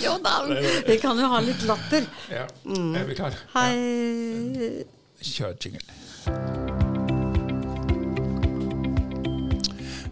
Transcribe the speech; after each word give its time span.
jo 0.00 0.16
da, 0.24 0.34
vi 0.88 0.96
kan 1.02 1.18
jo 1.20 1.28
ha 1.32 1.40
litt 1.44 1.62
latter. 1.68 2.06
Ja, 2.32 2.46
er 2.64 3.04
vi 3.08 3.14
klar? 3.18 3.36
Hei. 3.54 4.84
Kjør 5.24 5.54
jingle. 5.60 6.94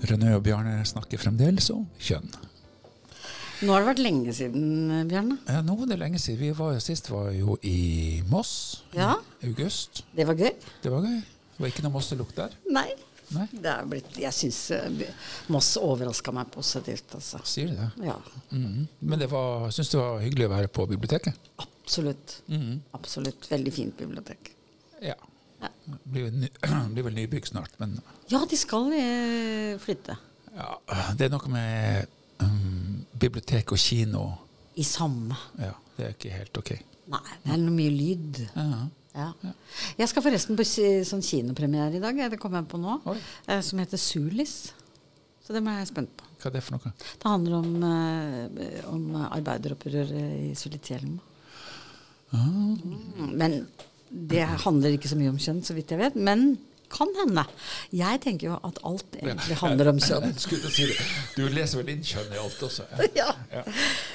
Rønne 0.03 0.32
og 0.37 0.43
Bjarne 0.45 0.80
snakker 0.88 1.21
fremdeles 1.22 1.69
om 1.72 1.85
kjønn. 2.03 2.27
Nå 3.62 3.71
har 3.71 3.85
det 3.85 3.90
vært 3.93 4.00
lenge 4.03 4.32
siden, 4.35 4.90
Bjarne. 5.06 5.37
Ja, 5.46 5.60
nå 5.62 5.76
er 5.84 5.92
det 5.92 5.98
lenge 6.00 6.18
siden. 6.18 6.40
Vi 6.42 6.50
var 6.58 6.80
sist 6.82 7.06
var 7.12 7.28
jo 7.36 7.54
i 7.62 8.20
Moss 8.30 8.82
Ja. 8.96 9.14
i 9.40 9.52
august. 9.52 10.02
Det 10.16 10.26
var 10.26 10.34
gøy. 10.34 10.50
Det 10.82 10.90
var 10.90 11.06
gøy. 11.06 11.20
Det 11.52 11.62
var 11.62 11.70
ikke 11.70 11.84
noe 11.86 11.94
Moss-lukt 11.94 12.34
der. 12.40 12.56
Nei. 12.74 12.88
Nei, 13.35 13.46
Det 13.53 13.71
er 13.72 13.87
blitt, 13.88 14.17
jeg 14.19 14.33
syns 14.37 14.58
Moss 15.53 15.76
overraska 15.81 16.32
meg 16.32 16.51
positivt, 16.55 17.14
altså. 17.14 17.41
sier 17.45 17.69
du 17.73 17.77
det? 17.77 17.91
Ja, 18.06 18.16
Mhm. 18.51 18.87
Men 19.01 19.19
det 19.19 19.30
var, 19.30 19.70
syns 19.70 19.91
det 19.91 19.98
var 20.01 20.20
hyggelig 20.20 20.46
å 20.48 20.55
være 20.56 20.69
på 20.69 20.87
biblioteket? 20.88 21.34
absolutt. 21.82 22.42
Absolutt. 22.95 23.48
Veldig 23.50 23.72
fint 23.74 23.96
bibliotek. 23.98 24.52
Ja. 25.02 25.14
Ja. 25.60 25.68
Blir, 26.05 26.30
ny, 26.30 26.48
blir 26.95 27.02
vel 27.05 27.14
nybygg 27.14 27.46
snart, 27.46 27.74
men 27.78 28.00
Ja, 28.30 28.45
de 28.48 28.56
skal 28.56 28.92
eh, 28.92 29.78
flytte. 29.78 30.16
ja, 30.56 30.78
det 31.19 31.27
er 31.27 31.30
noe 31.34 31.48
med 31.48 32.06
um, 32.41 33.05
bibliotek 33.19 33.72
og 33.72 33.78
kino 33.78 34.24
I 34.77 34.83
samme. 34.84 35.36
Ja, 35.58 35.72
det 35.96 36.06
er 36.06 36.14
ikke 36.16 36.30
helt 36.33 36.58
ok. 36.58 36.72
Nei, 37.11 37.23
det 37.42 37.55
er 37.55 37.62
noe 37.62 37.74
mye 37.74 37.92
lyd. 37.92 38.42
Ja. 38.55 38.83
Ja. 39.12 39.27
Jeg 39.98 40.09
skal 40.09 40.24
forresten 40.24 40.56
på 40.56 40.65
sånn 40.65 41.25
kinopremiere 41.25 41.98
i 41.98 42.01
dag, 42.02 42.16
det 42.33 42.38
kommer 42.41 42.62
jeg 42.62 42.70
på 42.70 42.80
nå, 42.80 42.95
Oi. 43.12 43.19
eh, 43.47 43.61
som 43.65 43.83
heter 43.83 44.01
Sulis. 44.01 44.73
Så 45.42 45.52
det 45.52 45.61
er 45.61 45.80
jeg 45.83 45.91
spent 45.91 46.12
på. 46.16 46.28
Hva 46.41 46.48
er 46.48 46.55
det 46.56 46.62
for 46.65 46.78
noe? 46.78 46.92
Det 46.97 47.28
handler 47.28 47.56
om, 47.59 47.73
eh, 47.84 48.80
om 48.88 49.05
arbeideropprøret 49.27 50.15
i 50.15 50.55
Sulitjelma. 50.59 51.20
Mm, 52.33 53.34
men 53.37 53.66
det 54.09 54.47
handler 54.64 54.97
ikke 54.97 55.11
så 55.11 55.19
mye 55.20 55.33
om 55.33 55.41
kjønn, 55.41 55.61
så 55.64 55.75
vidt 55.77 55.92
jeg 55.92 56.00
vet. 56.00 56.16
Men 56.16 56.55
kan 56.92 57.10
hende. 57.18 57.42
Jeg 57.96 58.20
tenker 58.24 58.50
jo 58.50 58.58
at 58.68 58.78
alt 58.88 59.16
egentlig 59.18 59.56
handler 59.62 59.90
om 59.94 59.98
kjønn. 60.02 60.34
Si. 60.72 60.86
Du 61.36 61.42
leser 61.52 61.80
vel 61.82 61.90
inn 61.94 62.04
kjønn 62.06 62.30
i 62.36 62.40
alt 62.42 62.62
også? 62.68 62.86
Ja. 63.16 63.30
Ja. 63.52 63.64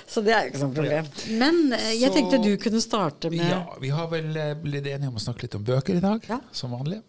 Så 0.08 0.22
det 0.26 0.34
er 0.38 0.46
jo 0.46 0.54
ikke 0.54 0.62
sånn 0.64 0.74
problem. 0.78 1.10
Men 1.42 1.60
eh, 1.78 1.92
jeg 2.00 2.14
tenkte 2.16 2.40
du 2.44 2.52
kunne 2.62 2.82
starte 2.84 3.30
med 3.34 3.44
ja, 3.50 3.60
vi 3.82 3.90
har 3.94 4.08
vel 4.14 4.32
eh, 4.38 4.54
blitt 4.62 4.88
enige 4.90 5.10
om 5.12 5.18
å 5.20 5.24
snakke 5.26 5.46
litt 5.48 5.58
om 5.60 5.66
bøker 5.68 5.98
i 6.00 6.04
dag, 6.04 6.24
Ja. 6.30 6.40
som 6.56 6.74
vanlig. 6.78 7.02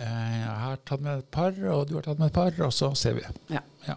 Eh, 0.00 0.36
Jeg 0.40 0.58
har 0.64 0.78
tatt 0.88 1.02
med 1.04 1.18
et 1.24 1.30
par, 1.34 1.52
og 1.74 1.86
du 1.90 1.96
har 1.98 2.06
tatt 2.06 2.18
med 2.22 2.30
et 2.30 2.36
par, 2.36 2.54
og 2.66 2.72
så 2.72 2.92
ser 2.98 3.18
vi. 3.18 3.24
Ja. 3.54 3.60
Ja. 3.88 3.96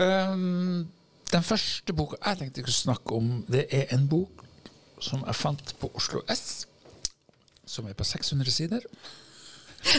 Um, 0.00 0.88
den 1.30 1.44
første 1.46 1.92
boka 1.94 2.16
jeg 2.24 2.38
tenkte 2.40 2.60
jeg 2.62 2.66
skulle 2.70 2.78
snakke 2.96 3.16
om, 3.18 3.32
det 3.52 3.66
er 3.74 3.90
en 3.94 4.06
bok 4.10 4.44
som 5.00 5.22
jeg 5.26 5.36
fant 5.36 5.74
på 5.80 5.90
Oslo 5.96 6.22
S, 6.32 6.66
som 7.70 7.86
er 7.90 7.94
på 7.98 8.04
600 8.06 8.50
sider. 8.54 8.84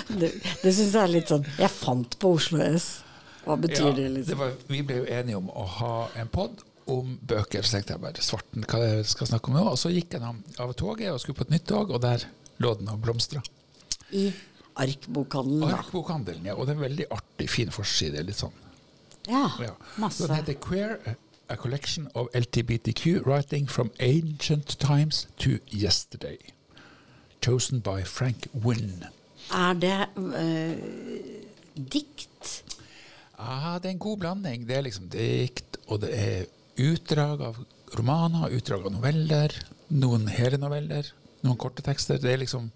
Det, 0.07 0.29
det 0.61 0.71
syns 0.77 0.91
jeg 0.93 1.01
er 1.01 1.09
litt 1.09 1.31
sånn 1.31 1.45
Jeg 1.57 1.71
fant 1.73 2.13
på 2.21 2.35
Oslo 2.37 2.59
S. 2.61 2.89
Hva 3.47 3.55
betyr 3.57 3.87
Ja, 3.87 3.93
det, 3.97 4.03
liksom? 4.13 4.37
var, 4.37 4.51
vi 4.69 4.83
ble 4.85 4.99
jo 4.99 5.07
enige 5.09 5.39
om 5.39 5.47
å 5.57 5.63
ha 5.79 5.93
en 6.21 6.29
pod 6.29 6.59
om 6.91 7.15
bøker. 7.25 7.65
Så 7.65 7.77
tenkte 7.79 7.95
jeg 7.95 8.03
bare 8.03 8.21
svarten, 8.21 8.67
hva 8.69 8.81
jeg 8.83 9.07
skal 9.09 9.31
snakke 9.31 9.49
om 9.49 9.57
nå. 9.57 9.63
Og 9.71 9.79
så 9.81 9.89
gikk 9.89 10.13
jeg 10.13 10.21
av 10.27 10.37
av 10.61 10.75
toget 10.77 11.09
og 11.15 11.17
skulle 11.23 11.39
på 11.39 11.47
et 11.47 11.55
nytt 11.55 11.65
tog, 11.71 11.89
og 11.95 12.03
der 12.03 12.27
lå 12.61 12.75
den 12.77 12.91
og 12.93 13.01
blomstra. 13.01 13.41
I 14.13 14.27
Arkbokhandelen, 14.81 15.65
da. 15.65 15.79
Arkbokhandelen, 15.81 16.45
ja. 16.51 16.53
Og 16.55 16.67
det 16.67 16.75
er 16.75 16.79
en 16.79 16.85
veldig 16.85 17.09
artig, 17.17 17.49
fin 17.49 17.73
forside. 17.73 18.21
Litt 18.27 18.37
sånn. 18.43 18.53
Ja, 19.29 19.47
Ja. 19.61 19.73
masse. 19.97 20.21
Så 20.21 20.27
den 20.29 20.37
heter 20.43 20.53
Queer, 20.61 21.15
a 21.49 21.55
collection 21.57 22.07
of 22.15 22.29
LTBTQ 22.37 23.25
writing 23.25 23.65
from 23.67 23.89
ancient 23.99 24.77
times 24.79 25.25
to 25.41 25.57
yesterday. 25.71 26.37
Chosen 27.41 27.79
by 27.81 28.03
Frank 28.05 28.47
Wynne. 28.53 29.09
Er 29.51 29.73
det 29.81 29.95
eh, 30.37 30.77
dikt? 31.75 32.63
Ja, 33.41 33.77
det 33.81 33.89
er 33.89 33.95
en 33.95 34.01
god 34.03 34.19
blanding. 34.21 34.67
Det 34.69 34.77
er 34.77 34.85
liksom 34.85 35.07
dikt, 35.11 35.79
og 35.87 36.03
det 36.03 36.11
er 36.13 36.43
utdrag 36.81 37.41
av 37.49 37.57
romaner, 37.97 38.53
utdrag 38.55 38.85
av 38.87 38.93
noveller, 38.93 39.55
noen 39.91 40.27
hele 40.31 40.59
noveller, 40.61 41.09
noen 41.43 41.57
korte 41.59 41.83
tekster. 41.85 42.21
Det 42.21 42.31
er 42.35 42.43
liksom 42.45 42.69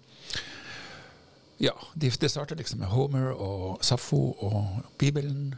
Ja, 1.58 1.72
de- 1.94 2.10
det 2.20 2.28
starter 2.28 2.56
liksom 2.58 2.80
med 2.82 2.88
Homer 2.92 3.30
og 3.32 3.78
Safo 3.84 4.34
og 4.44 4.82
Bibelen. 4.98 5.54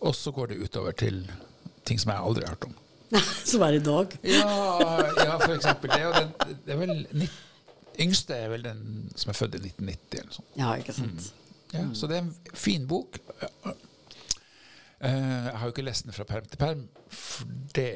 Og 0.00 0.14
så 0.16 0.30
går 0.32 0.46
det 0.54 0.62
utover 0.64 0.92
til 0.96 1.18
ting 1.84 1.98
som 2.00 2.12
jeg 2.14 2.22
aldri 2.24 2.46
har 2.46 2.54
hørt 2.54 2.64
om. 2.70 2.74
Som 3.44 3.60
er 3.62 3.76
i 3.76 3.78
dag? 3.84 4.14
Ja, 4.24 4.48
ja 5.20 5.36
for 5.38 5.52
eksempel. 5.54 5.90
Det 5.92 6.00
er, 6.00 6.12
den, 6.16 6.56
det 6.64 6.72
er 6.72 6.78
vel 6.80 7.06
nitt- 7.12 7.42
Yngste 8.00 8.34
er 8.34 8.48
vel 8.50 8.62
den 8.64 9.10
som 9.16 9.30
er 9.30 9.36
født 9.38 9.54
i 9.54 9.60
1990 9.68 10.20
eller 10.20 10.32
sånt. 10.32 10.48
Ja, 10.58 10.72
ikke 10.80 10.92
sant. 10.96 11.32
Ja, 11.74 11.84
Så 11.94 12.06
det 12.10 12.16
er 12.16 12.22
en 12.22 12.34
fin 12.54 12.86
bok. 12.86 13.18
Eh, 15.00 15.10
Jeg 15.10 15.52
har 15.58 15.66
jo 15.66 15.72
ikke 15.74 15.84
lest 15.84 16.04
den 16.06 16.12
fra 16.16 16.24
perm 16.24 16.44
til 16.48 16.56
perm, 16.60 16.84
for 17.10 17.44
det 17.74 17.88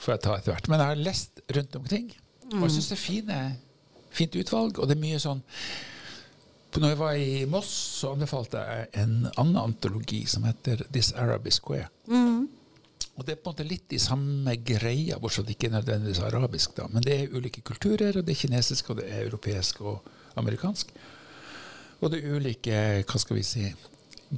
får 0.00 0.12
jeg 0.14 0.22
ta 0.24 0.34
etter 0.36 0.52
hvert. 0.54 0.68
Men 0.68 0.80
jeg 0.80 0.86
har 0.92 0.94
lest 1.04 1.40
rundt 1.56 1.76
omkring, 1.76 2.10
og 2.52 2.62
jeg 2.66 2.70
syns 2.76 2.88
det 2.90 2.96
er 2.98 3.02
fine, 3.04 3.38
fint 4.10 4.36
utvalg. 4.40 4.78
Og 4.80 4.88
det 4.88 4.96
er 4.96 5.00
mye 5.04 5.20
sånn 5.22 5.42
Når 6.76 6.88
jeg 6.88 6.98
var 6.98 7.12
i 7.18 7.44
Moss, 7.50 7.70
så 8.00 8.12
anbefalte 8.14 8.58
jeg 8.62 8.88
en 9.02 9.26
annen 9.36 9.56
antologi 9.58 10.20
som 10.30 10.44
heter 10.46 10.84
This 10.92 11.12
Arabic 11.12 11.52
Square. 11.58 11.88
Og 13.20 13.26
det 13.28 13.34
er 13.34 13.40
på 13.42 13.50
en 13.50 13.52
måte 13.52 13.66
litt 13.68 13.92
i 13.92 13.98
samme 14.00 14.54
greia, 14.64 15.18
bortsett 15.20 15.42
fra 15.42 15.44
at 15.44 15.48
det 15.50 15.56
ikke 15.58 15.68
er 15.68 15.74
nødvendigvis 15.76 16.20
arabisk. 16.24 16.74
da, 16.78 16.86
Men 16.88 17.04
det 17.04 17.16
er 17.18 17.34
ulike 17.36 17.60
kulturer, 17.60 18.16
og 18.16 18.24
det 18.24 18.32
er 18.32 18.40
kinesisk, 18.46 18.90
og 18.90 18.96
det 19.02 19.10
er 19.12 19.26
europeisk 19.26 19.82
og 19.84 20.06
amerikansk. 20.40 20.94
Og 22.00 22.10
det 22.14 22.22
er 22.24 22.38
ulike 22.38 22.78
hva 23.04 23.20
skal 23.20 23.36
vi 23.36 23.42
si, 23.44 23.66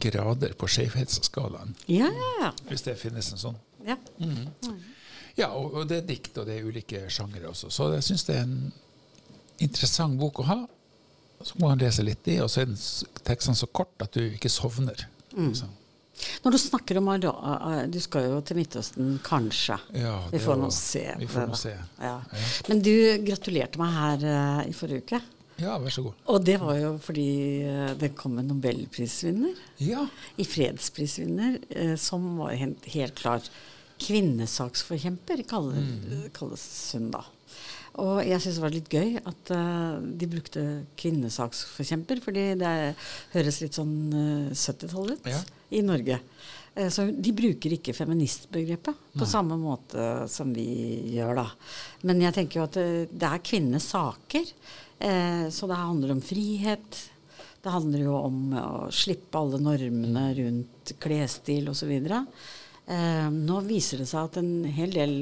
grader 0.02 0.54
på 0.58 0.66
skjevhetsskalaen, 0.66 1.76
Ja, 1.86 2.08
hvis 2.68 2.82
det 2.82 2.96
finnes 2.98 3.30
en 3.32 3.38
sånn. 3.38 3.58
ja. 3.86 3.96
Ja, 5.36 5.46
og, 5.56 5.74
og 5.78 5.86
det 5.88 6.02
er 6.02 6.06
dikt, 6.10 6.36
og 6.38 6.46
det 6.48 6.58
er 6.58 6.66
ulike 6.68 7.06
sjangere 7.08 7.48
også. 7.54 7.70
Så 7.72 7.86
jeg 7.94 8.02
syns 8.04 8.24
det 8.28 8.34
er 8.36 8.42
en 8.42 8.72
interessant 9.64 10.18
bok 10.20 10.42
å 10.42 10.48
ha. 10.50 10.58
Så 11.42 11.56
må 11.58 11.68
man 11.70 11.78
lese 11.80 12.02
litt 12.04 12.26
i, 12.28 12.36
og 12.42 12.50
så 12.52 12.64
er 12.66 12.74
tekstene 13.24 13.56
så 13.56 13.66
kort 13.72 14.02
at 14.04 14.12
du 14.12 14.20
ikke 14.26 14.50
sovner. 14.52 15.06
liksom. 15.36 15.70
Når 16.44 16.54
du 16.54 16.58
snakker 16.60 16.98
om 17.00 17.10
Ara 17.12 17.84
Du 17.90 17.98
skal 18.02 18.28
jo 18.30 18.40
til 18.46 18.58
Midtøsten, 18.60 19.14
kanskje. 19.24 19.78
Ja, 19.98 20.16
vi 20.32 20.40
får 20.42 20.58
nå 20.60 20.70
se. 20.74 21.04
vi 21.18 21.28
får 21.30 21.48
nå 21.50 21.58
se. 21.58 21.74
Ja. 21.74 22.16
Ja. 22.32 22.42
Men 22.68 22.82
du 22.84 22.94
gratulerte 23.26 23.80
meg 23.82 23.94
her 23.96 24.26
uh, 24.26 24.62
i 24.68 24.74
forrige 24.76 25.06
uke. 25.06 25.22
Ja, 25.62 25.76
vær 25.78 25.94
så 25.94 26.02
god. 26.06 26.22
Og 26.32 26.46
det 26.46 26.56
var 26.62 26.78
jo 26.80 26.94
fordi 27.02 27.28
eh, 27.68 27.90
det 28.00 28.14
kom 28.18 28.38
en 28.40 28.48
nobelprisvinner. 28.50 29.58
Ja, 29.84 30.06
I 30.40 30.46
fredsprisvinner, 30.48 31.60
uh, 31.76 31.94
som 32.00 32.24
var 32.40 32.56
helt, 32.58 32.88
helt 32.94 33.14
klar 33.20 33.44
kvinnesaksforkjemper, 34.02 35.44
kaller, 35.46 35.84
kalles 36.34 36.64
hun 36.96 37.12
da. 37.12 37.22
Og 38.00 38.22
jeg 38.24 38.40
syns 38.40 38.56
det 38.56 38.64
var 38.64 38.72
litt 38.72 38.88
gøy 38.88 39.18
at 39.20 39.50
uh, 39.52 40.00
de 40.00 40.28
brukte 40.30 40.62
kvinnesaksforkjemper, 40.96 42.22
fordi 42.24 42.46
det 42.60 42.72
høres 43.34 43.60
litt 43.60 43.76
sånn 43.76 43.96
uh, 44.14 44.48
70-tall 44.56 45.12
ut 45.12 45.28
Ja. 45.28 45.42
i 45.76 45.82
Norge. 45.84 46.20
Eh, 46.74 46.88
så 46.88 47.04
de 47.12 47.32
bruker 47.36 47.74
ikke 47.76 47.92
feministbegrepet 47.96 49.18
på 49.18 49.28
samme 49.28 49.58
måte 49.60 50.24
som 50.32 50.52
vi 50.56 50.64
gjør, 51.12 51.42
da. 51.42 51.46
Men 52.08 52.22
jeg 52.24 52.36
tenker 52.38 52.60
jo 52.60 52.68
at 52.68 52.78
det, 53.12 53.28
er 53.28 53.44
kvinnenes 53.44 53.90
saker. 53.92 54.52
Eh, 54.98 55.46
så 55.52 55.68
det 55.68 55.76
handler 55.80 56.14
om 56.14 56.22
frihet. 56.24 57.02
Det 57.62 57.70
handler 57.76 58.06
jo 58.06 58.16
om 58.16 58.40
å 58.56 58.70
slippe 58.94 59.38
alle 59.38 59.60
normene 59.62 60.30
rundt 60.38 60.94
klesstil 61.02 61.68
osv. 61.70 61.92
Eh, 61.92 63.28
nå 63.30 63.60
viser 63.68 64.02
det 64.02 64.08
seg 64.10 64.30
at 64.30 64.40
en 64.40 64.64
hel 64.64 64.96
del 64.96 65.16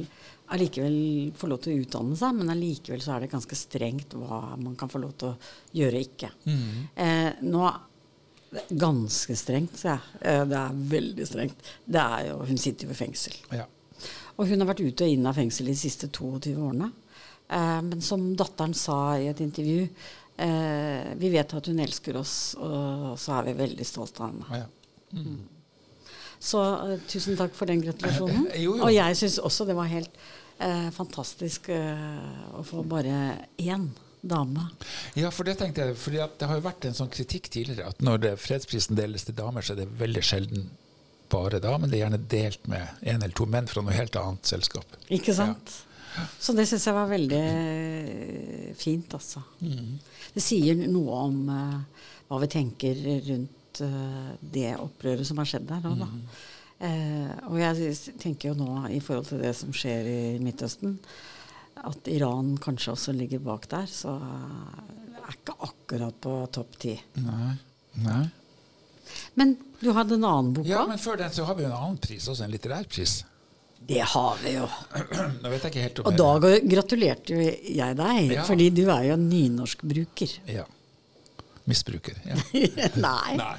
allikevel 0.55 1.33
får 1.39 1.51
lov 1.53 1.61
til 1.65 1.73
å 1.73 1.83
utdanne 1.85 2.17
seg, 2.19 2.35
men 2.39 2.51
allikevel 2.53 3.03
så 3.05 3.15
er 3.15 3.25
det 3.25 3.31
ganske 3.33 3.57
strengt 3.59 4.17
hva 4.19 4.41
man 4.61 4.75
kan 4.79 4.91
få 4.93 5.01
lov 5.03 5.13
til 5.21 5.31
å 5.31 5.37
gjøre 5.81 6.03
ikke. 6.09 6.33
Eh, 6.97 7.31
nå 7.47 7.69
Ganske 8.51 9.37
strengt, 9.39 9.77
sier 9.79 9.93
jeg. 9.93 10.21
Eh, 10.27 10.41
det 10.51 10.57
er 10.59 10.79
veldig 10.91 11.27
strengt. 11.29 11.61
Det 11.87 12.01
er 12.03 12.25
jo, 12.33 12.41
hun 12.49 12.59
sitter 12.59 12.89
jo 12.89 12.97
i 12.97 12.99
fengsel. 12.99 13.37
ja. 13.55 13.67
Og 14.41 14.49
hun 14.49 14.59
har 14.63 14.67
vært 14.73 14.81
ute 14.81 15.05
og 15.05 15.13
inn 15.13 15.27
av 15.29 15.37
fengsel 15.37 15.69
de 15.71 15.75
siste 15.79 16.09
22 16.09 16.57
årene. 16.57 16.89
Eh, 17.47 17.79
men 17.87 18.01
som 18.03 18.25
datteren 18.35 18.75
sa 18.75 18.97
i 19.21 19.29
et 19.31 19.41
intervju 19.45 19.85
eh, 19.85 21.15
Vi 21.21 21.31
vet 21.31 21.55
at 21.55 21.67
hun 21.71 21.79
elsker 21.85 22.17
oss, 22.17 22.57
og 22.59 23.15
så 23.21 23.37
er 23.39 23.51
vi 23.51 23.57
veldig 23.61 23.87
stolte 23.87 24.25
av 24.27 24.33
henne. 24.35 24.65
ja. 24.65 25.21
Så 26.41 26.61
uh, 26.61 26.99
tusen 27.11 27.37
takk 27.39 27.57
for 27.57 27.71
den 27.71 27.83
gratulasjonen. 27.85 28.49
Jo, 28.65 28.77
jo. 28.79 28.85
Og 28.87 28.95
jeg 28.95 29.19
syns 29.21 29.39
også 29.45 29.69
det 29.69 29.77
var 29.77 29.91
helt 29.93 30.15
uh, 30.61 30.89
fantastisk 30.97 31.69
eh, 31.73 32.57
å 32.57 32.65
få 32.67 32.85
bare 32.89 33.17
én 33.61 33.91
dame. 34.21 34.67
Ja, 35.17 35.31
for 35.33 35.49
det 35.49 35.57
tenkte 35.61 35.87
jeg, 35.87 35.97
fordi 36.01 36.21
at 36.21 36.37
det 36.41 36.49
har 36.49 36.59
jo 36.59 36.65
vært 36.65 36.85
en 36.89 36.97
sånn 36.97 37.13
kritikk 37.13 37.49
tidligere 37.53 37.89
at 37.93 38.03
når 38.05 38.25
det, 38.25 38.33
fredsprisen 38.41 38.99
deles 38.99 39.25
til 39.25 39.37
damer, 39.37 39.65
så 39.65 39.75
er 39.75 39.83
det 39.83 39.93
veldig 40.01 40.25
sjelden 40.25 40.67
bare 41.31 41.61
damen. 41.63 41.89
det 41.89 42.01
er 42.01 42.05
gjerne 42.05 42.25
delt 42.29 42.67
med 42.69 42.89
en 43.01 43.23
eller 43.23 43.37
to 43.37 43.47
menn 43.49 43.69
fra 43.71 43.85
noe 43.85 43.95
helt 43.95 44.17
annet 44.19 44.51
selskap. 44.51 44.99
Ikke 45.09 45.37
sant? 45.37 45.73
Så 46.43 46.53
det 46.57 46.67
syns 46.67 46.89
jeg 46.89 46.97
var 46.97 47.09
veldig 47.09 47.45
fint, 48.77 49.15
altså. 49.15 49.45
Mm. 49.63 49.95
Det 50.35 50.43
sier 50.43 50.81
noe 50.91 51.21
om 51.29 51.39
uh, 51.49 52.05
hva 52.29 52.41
vi 52.43 52.51
tenker 52.51 52.99
rundt 53.29 53.60
eh, 53.85 54.31
det 54.41 54.73
opprøret 54.81 55.27
som 55.29 55.39
har 55.41 55.49
skjedd 55.49 55.69
der 55.71 55.85
nå. 55.87 56.09
Mm. 56.11 56.23
Eh, 56.81 57.33
og 57.51 57.59
jeg 57.61 57.95
tenker 58.23 58.51
jo 58.51 58.57
nå, 58.59 58.71
i 58.91 59.01
forhold 59.05 59.29
til 59.31 59.43
det 59.45 59.55
som 59.59 59.73
skjer 59.77 60.09
i 60.11 60.21
Midtøsten, 60.43 60.99
at 61.81 62.09
Iran 62.13 62.55
kanskje 62.61 62.93
også 62.97 63.15
ligger 63.17 63.41
bak 63.45 63.69
der, 63.71 63.87
så 63.89 64.17
er 65.21 65.35
ikke 65.37 65.55
akkurat 65.69 66.17
på 66.21 66.35
topp 66.53 66.77
ti. 66.83 66.95
Nei. 67.23 67.55
Nei. 68.05 68.23
Men 69.39 69.55
du 69.81 69.91
hadde 69.97 70.15
en 70.19 70.25
annen 70.29 70.53
bok 70.55 70.67
Ja, 70.69 70.85
men 70.87 71.01
før 71.03 71.17
den 71.19 71.33
så 71.35 71.45
har 71.49 71.57
vi 71.59 71.65
jo 71.65 71.71
en 71.71 71.77
annen 71.79 71.99
pris, 72.03 72.29
også 72.31 72.45
en 72.47 72.53
litterær 72.53 72.87
pris. 72.91 73.21
Det 73.81 74.03
har 74.13 74.37
vi 74.43 74.53
jo. 74.59 74.67
Nå 75.41 75.51
vet 75.51 75.65
jeg 75.65 75.71
ikke 75.73 75.85
helt 75.87 76.01
om 76.03 76.11
Og 76.11 76.19
da 76.21 76.51
gratulerte 76.69 77.33
jo 77.35 77.47
jeg 77.49 77.97
deg, 77.97 78.35
Ja. 78.37 78.45
fordi 78.47 78.69
du 78.77 78.83
er 78.93 79.07
jo 79.09 79.17
en 79.17 79.25
nynorskbruker. 79.31 80.35
Ja. 80.53 80.67
Misbruker. 81.71 82.19
Ja. 82.27 82.37
Nei. 83.07 83.37
Nei. 83.41 83.55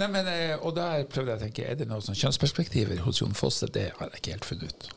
Nei, 0.00 0.08
men, 0.10 0.26
eh, 0.26 0.56
og 0.58 0.72
der 0.74 1.04
prøvde 1.06 1.30
jeg 1.36 1.38
å 1.38 1.42
tenke, 1.44 1.64
er 1.70 1.76
det 1.78 1.86
noen 1.86 2.02
sånn 2.02 2.16
kjønnsperspektiver 2.18 3.04
hos 3.04 3.20
Jon 3.22 3.36
Fosse? 3.38 3.68
Det 3.70 3.92
har 4.00 4.08
jeg 4.10 4.18
ikke 4.24 4.32
helt 4.34 4.48
funnet 4.48 4.72
ut. 4.74 4.88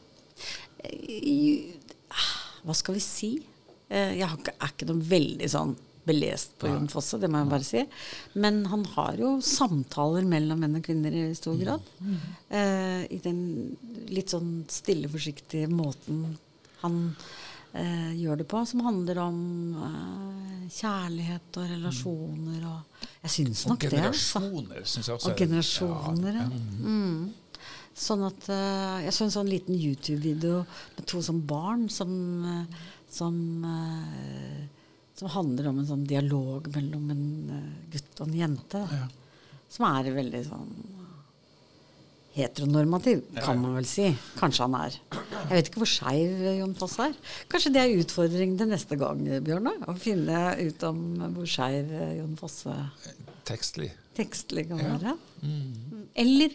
Hva 2.66 2.76
skal 2.76 2.98
vi 2.98 3.04
si? 3.04 3.30
Eh, 3.90 4.16
Jeg 4.18 4.26
er 4.28 4.72
ikke 4.72 4.88
noe 4.90 5.04
veldig 5.08 5.50
sånn 5.54 5.76
belest 6.08 6.54
på 6.60 6.70
Jon 6.72 6.88
Fosse, 6.88 7.18
det 7.20 7.28
må 7.30 7.42
jeg 7.44 7.50
bare 7.52 7.68
si. 7.68 7.82
Men 8.40 8.62
han 8.72 8.86
har 8.96 9.18
jo 9.20 9.34
samtaler 9.44 10.24
mellom 10.28 10.62
menn 10.64 10.78
og 10.80 10.86
kvinner 10.88 11.12
i 11.12 11.26
stor 11.36 11.58
grad. 11.60 11.84
Eh, 12.50 13.04
I 13.12 13.20
den 13.24 13.42
litt 14.08 14.32
sånn 14.32 14.62
stille, 14.72 15.10
forsiktige 15.12 15.68
måten 15.72 16.38
han 16.82 16.98
eh, 17.74 18.14
gjør 18.20 18.38
det 18.42 18.48
på, 18.48 18.62
som 18.70 18.84
handler 18.86 19.20
om 19.24 19.40
eh, 19.88 20.68
kjærlighet 20.78 21.58
og 21.62 21.70
relasjoner 21.72 22.64
og 22.68 23.04
Jeg 23.24 23.32
syns 23.34 23.66
nok 23.68 23.80
det, 23.88 24.00
altså. 24.04 24.42
syns 24.84 25.08
jeg 25.08 25.16
også. 25.16 25.28
Og 25.28 25.34
er- 25.34 25.42
generasjoner, 25.42 26.34
ja. 26.42 26.48
ja. 26.48 26.62
Mm. 26.88 27.34
Sånn 27.98 28.24
at 28.28 28.50
eh, 28.54 28.98
Jeg 29.08 29.14
så 29.16 29.24
en 29.26 29.32
sånn 29.34 29.50
liten 29.50 29.74
YouTube-video 29.76 30.60
med 30.98 31.08
to 31.10 31.22
sånn 31.26 31.42
barn 31.50 31.88
som, 31.90 32.12
eh, 32.46 32.84
som, 33.10 33.40
eh, 33.66 34.68
som 35.18 35.32
handler 35.34 35.72
om 35.72 35.80
en 35.82 35.88
sånn 35.90 36.06
dialog 36.08 36.68
mellom 36.76 37.10
en 37.16 37.26
eh, 37.58 37.72
gutt 37.96 38.22
og 38.22 38.28
en 38.28 38.38
jente. 38.44 38.84
Da. 38.84 39.02
Ja. 39.02 39.08
Som 39.70 39.88
er 39.90 40.12
veldig 40.16 40.44
sånn 40.48 40.76
heteronormativ, 42.38 43.24
Ja, 43.36 43.42
kan 43.46 43.60
man 43.62 43.76
vel 43.76 43.86
si. 43.90 44.08
Kanskje 44.40 44.66
han 44.68 44.76
er. 44.80 44.98
Jeg 45.12 45.52
vet 45.58 45.70
ikke 45.72 45.82
hvor 45.84 45.90
skeiv 45.92 46.42
Jon 46.60 46.76
Foss 46.78 46.98
er. 47.04 47.14
Kanskje 47.52 47.74
det 47.76 47.82
er 47.84 47.96
utfordringen 48.02 48.58
til 48.60 48.70
neste 48.72 48.98
gang, 49.00 49.24
Bjørnar? 49.46 49.80
Å 49.90 49.96
finne 50.00 50.42
ut 50.62 50.84
om 50.88 51.02
hvor 51.36 51.48
skeiv 51.50 51.90
Jon 52.20 52.36
Fosse 52.40 52.76
Tekstlig. 53.48 53.92
tekstlig 54.18 54.68
kan 54.68 54.80
Ja. 54.82 54.98
være. 54.98 55.18
Eller 56.18 56.50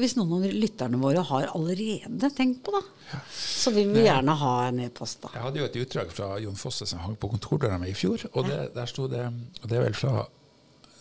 hvis 0.00 0.16
noen 0.18 0.32
av 0.44 0.50
lytterne 0.50 0.98
våre 1.00 1.22
har 1.24 1.46
allerede 1.54 2.30
tenkt 2.34 2.62
på 2.66 2.72
det, 2.74 2.82
så 3.32 3.70
vil 3.72 3.92
vi 3.94 4.02
gjerne 4.04 4.34
ha 4.36 4.54
en 4.68 4.80
e-post, 4.80 5.20
da. 5.22 5.28
Jeg 5.32 5.42
hadde 5.42 5.58
jo 5.62 5.64
et 5.64 5.76
utdrag 5.84 6.10
fra 6.12 6.28
Jon 6.42 6.56
Fosse 6.58 6.86
som 6.90 6.98
hang 7.04 7.14
på 7.16 7.30
kontordøra 7.30 7.78
mi 7.80 7.92
i 7.92 7.94
fjor. 7.96 8.26
Og 8.34 8.48
det, 8.50 8.74
der 8.74 8.86
sto 8.90 9.06
det 9.08 9.24
Og 9.62 9.68
det 9.70 9.78
er 9.78 9.84
vel 9.86 9.94
fra 9.94 10.26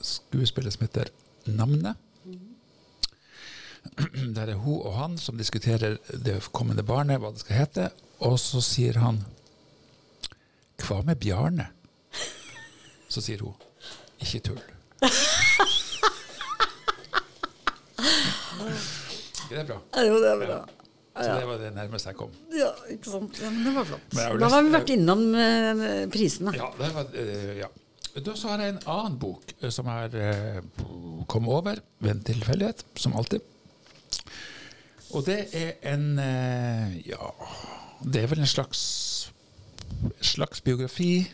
skuespillet 0.02 0.74
som 0.76 0.86
heter 0.88 1.10
Namne. 1.48 1.96
Der 4.38 4.48
er 4.54 4.60
hun 4.64 4.80
og 4.82 4.94
han 4.98 5.18
som 5.22 5.38
diskuterer 5.38 5.98
det 6.26 6.40
kommende 6.56 6.84
barnet, 6.88 7.20
hva 7.22 7.32
det 7.34 7.44
skal 7.44 7.60
hete. 7.64 7.90
Og 8.24 8.38
så 8.40 8.62
sier 8.64 9.00
han 9.04 9.24
Hva 10.84 11.02
med 11.06 11.20
Bjarne? 11.22 11.68
Så 13.12 13.22
sier 13.22 13.44
hun 13.46 13.54
Ikke 14.24 14.40
tull. 14.48 14.62
Ikke 17.94 19.58
det 19.58 19.66
bra? 19.68 19.78
Jo, 20.08 20.16
det 20.24 20.32
er 20.32 20.42
bra. 20.46 20.62
Så 21.14 21.30
det 21.38 21.46
var 21.46 21.60
det 21.62 21.70
nærmeste 21.76 22.10
jeg 22.10 22.18
kom. 22.18 22.32
Ja, 22.58 22.72
ikke 22.90 23.12
sant. 23.12 23.38
Ja, 23.44 23.52
men 23.54 23.68
det 23.68 23.74
var 23.76 23.86
flott. 23.86 24.16
Har 24.18 24.40
Da 24.42 24.48
har 24.50 24.64
vi 24.66 24.72
vært 24.74 24.92
innom 24.96 25.22
eh, 25.38 25.84
prisene. 26.14 26.56
Ja, 26.58 26.72
det 26.80 26.90
var, 26.96 27.12
eh, 27.14 27.52
ja. 27.60 27.70
Da 28.14 28.34
så 28.38 28.50
har 28.50 28.64
jeg 28.64 28.74
en 28.76 28.80
annen 28.90 29.20
bok 29.22 29.54
eh, 29.60 29.70
som 29.74 29.90
jeg 29.92 30.18
eh, 30.18 30.58
kom 31.30 31.50
over 31.54 31.84
ved 32.02 32.16
en 32.16 32.24
tilfeldighet, 32.32 32.82
som 32.98 33.14
alltid. 33.20 33.46
Og 35.14 35.26
det 35.26 35.48
er 35.54 35.94
en 35.94 36.20
eh, 36.20 36.96
Ja, 37.08 37.30
det 38.04 38.24
er 38.24 38.28
vel 38.32 38.42
en 38.44 38.50
slags 38.50 38.82
slags 40.22 40.62
biografi, 40.62 41.32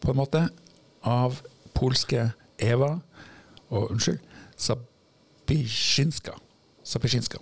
på 0.00 0.10
en 0.10 0.16
måte, 0.16 0.48
av 1.02 1.40
polske 1.74 2.30
Eva 2.58 2.98
og 3.70 3.90
unnskyld, 3.90 4.18
Sabiszinska. 4.56 6.32
Sabiszinska. 6.84 7.38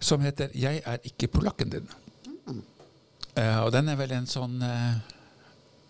Som 0.00 0.20
heter 0.20 0.48
'Jeg 0.54 0.82
er 0.84 0.98
ikke 1.04 1.28
polakken 1.28 1.72
din'. 1.72 1.88
Eh, 3.36 3.64
og 3.64 3.72
den 3.72 3.88
er 3.88 3.96
vel 3.96 4.12
en 4.12 4.26
sånn 4.26 4.62
uh, 4.62 4.94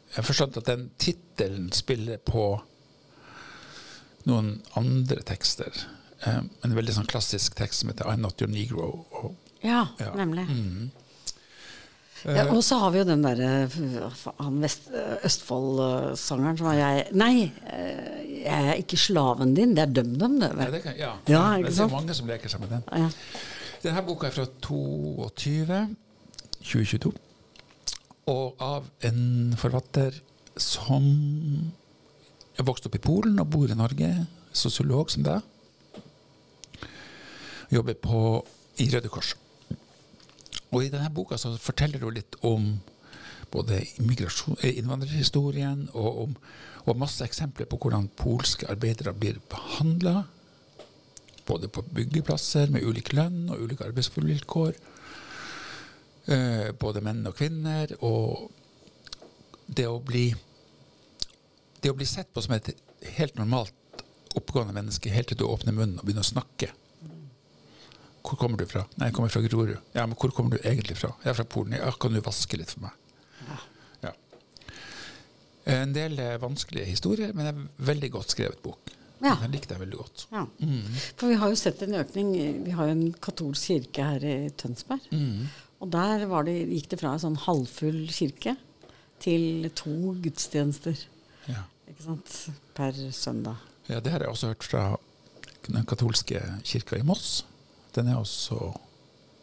Jeg 0.09 0.17
har 0.17 0.23
forstått 0.23 0.57
at 0.57 0.67
den 0.67 0.91
tittelen 0.99 1.73
spiller 1.73 2.17
på 2.17 2.63
noen 4.25 4.63
andre 4.77 5.23
tekster. 5.23 5.87
Eh, 6.27 6.41
en 6.65 6.75
veldig 6.77 6.95
sånn 6.97 7.07
klassisk 7.11 7.55
tekst 7.59 7.81
som 7.83 7.91
heter 7.91 8.05
'I'm 8.09 8.21
Not 8.21 8.41
Your 8.41 8.51
Negro'. 8.51 9.05
Og, 9.23 9.35
Ja, 9.63 9.87
Ja. 10.01 10.13
nemlig. 10.15 10.47
mm. 10.49 10.91
Ja, 12.25 12.47
og 12.55 12.63
så 12.65 12.79
har 12.79 12.91
vi 12.91 12.99
jo 12.99 13.05
den 13.05 13.23
derre 13.23 13.69
han 14.41 14.63
Østfold-sangeren 15.25 16.57
som 16.57 16.67
var 16.67 16.75
jeg 16.79 17.09
Nei, 17.13 17.53
eh, 17.67 18.45
jeg 18.45 18.69
er 18.71 18.79
ikke 18.81 18.97
slaven 18.97 19.55
din, 19.55 19.75
det 19.75 19.83
er 19.83 19.93
DumDum, 19.93 20.39
det. 20.41 20.51
ja, 20.59 20.71
det, 20.71 20.83
kan, 20.83 20.97
ja. 20.97 21.13
Ja, 21.29 21.57
det 21.59 21.67
er 21.67 21.73
sant? 21.73 21.93
mange 21.93 22.15
som 22.15 22.27
leker 22.27 22.49
seg 22.49 22.61
med 22.61 22.71
den. 22.71 22.83
Ja. 22.93 23.11
Denne 23.83 24.03
boka 24.07 24.27
er 24.27 24.31
fra 24.31 24.47
22, 24.63 25.97
2022, 26.63 27.13
og 28.27 28.55
av 28.59 28.85
en 29.03 29.55
forfatter 29.61 30.15
som 30.57 31.73
vokste 32.59 32.87
opp 32.89 32.95
i 32.95 32.99
Polen 33.05 33.39
og 33.41 33.51
bor 33.51 33.69
i 33.69 33.75
Norge, 33.77 34.27
sosiolog 34.55 35.11
som 35.11 35.23
deg. 35.27 35.43
Jobber 37.75 37.97
på, 37.99 38.19
i 38.79 38.89
Røde 38.93 39.11
Kors. 39.11 39.35
Og 40.71 40.85
i 40.85 40.91
denne 40.93 41.11
boka 41.15 41.39
så 41.39 41.53
forteller 41.59 42.03
hun 42.03 42.15
litt 42.17 42.39
om 42.47 42.69
både 43.55 43.81
eh, 43.83 44.71
innvandrerhistorien 44.79 45.89
og, 45.93 46.23
om, 46.23 46.37
og 46.87 47.03
masse 47.03 47.27
eksempler 47.27 47.69
på 47.71 47.79
hvordan 47.83 48.11
polske 48.19 48.69
arbeidere 48.71 49.15
blir 49.15 49.43
behandla 49.51 50.25
både 51.47 51.69
på 51.69 51.83
byggeplasser 51.83 52.71
med 52.73 52.85
ulik 52.87 53.13
lønn 53.13 53.51
og 53.53 53.61
ulike 53.67 53.85
arbeidsvilkår. 53.85 54.77
Eh, 56.33 56.71
både 56.81 57.03
menn 57.05 57.25
og 57.29 57.37
kvinner. 57.37 57.93
Og 58.01 58.51
det 59.67 59.89
å 59.89 60.01
bli 60.01 60.35
Det 61.85 61.91
å 61.93 61.97
bli 61.97 62.07
sett 62.09 62.31
på 62.33 62.41
som 62.41 62.55
et 62.55 62.71
helt 63.19 63.35
normalt 63.37 64.01
oppegående 64.39 64.73
menneske 64.73 65.11
helt 65.13 65.29
til 65.29 65.37
du 65.37 65.43
åpner 65.45 65.75
munnen 65.77 65.99
og 65.99 66.07
begynner 66.07 66.25
å 66.25 66.31
snakke. 66.31 66.71
Hvor 68.25 68.39
kommer 68.41 68.57
du 68.57 68.65
fra? 68.67 68.87
Nei, 68.97 69.11
jeg 69.11 69.15
kommer 69.19 69.29
fra 69.33 69.43
Grorud. 69.45 69.77
Ja, 69.95 70.07
men 70.09 70.17
hvor 70.17 70.33
kommer 70.33 70.57
du 70.57 70.63
egentlig 70.65 70.97
fra? 70.97 71.11
Jeg 71.25 71.35
er 71.35 71.37
fra 71.43 71.45
Polen. 71.45 71.75
Ja, 71.77 71.91
kan 72.01 72.15
du 72.17 72.23
vaske 72.25 72.57
litt 72.57 72.71
for 72.73 72.87
meg? 72.87 73.01
Ja. 74.03 74.13
En 75.75 75.93
del 75.97 76.19
eh, 76.21 76.35
vanskelige 76.43 76.85
historier, 76.91 77.31
men 77.37 77.47
en 77.49 77.63
veldig 77.89 78.11
godt 78.13 78.35
skrevet 78.35 78.61
bok. 78.65 78.91
Ja. 79.25 79.37
Den 79.41 79.55
likte 79.55 79.73
jeg 79.73 79.81
veldig 79.81 79.97
godt. 80.01 80.25
Ja. 80.35 80.43
Mm. 80.61 80.97
For 81.17 81.31
vi 81.33 81.39
har 81.41 81.53
jo 81.53 81.57
sett 81.57 81.81
en 81.87 81.95
økning. 81.97 82.33
Vi 82.67 82.75
har 82.77 82.91
jo 82.91 82.97
en 82.99 83.07
katolsk 83.25 83.71
kirke 83.71 84.05
her 84.11 84.27
i 84.29 84.35
Tønsberg. 84.61 85.07
Mm. 85.15 85.47
Og 85.85 85.89
der 85.95 86.27
var 86.29 86.45
det, 86.49 86.59
gikk 86.69 86.91
det 86.93 86.99
fra 87.01 87.15
en 87.17 87.23
sånn 87.23 87.39
halvfull 87.47 88.03
kirke 88.13 88.57
til 89.25 89.71
to 89.79 89.95
gudstjenester 90.25 91.01
Ja. 91.49 91.63
ikke 91.89 92.05
sant? 92.11 92.37
per 92.77 92.93
søndag. 93.17 93.61
Ja, 93.89 94.01
det 94.05 94.13
har 94.13 94.21
jeg 94.25 94.33
også 94.35 94.53
hørt 94.53 94.65
fra 94.69 94.85
den 95.69 95.85
katolske 95.89 96.41
kirka 96.67 96.99
i 97.01 97.05
Moss. 97.07 97.45
Den 97.95 98.09
er 98.11 98.19
også 98.21 98.73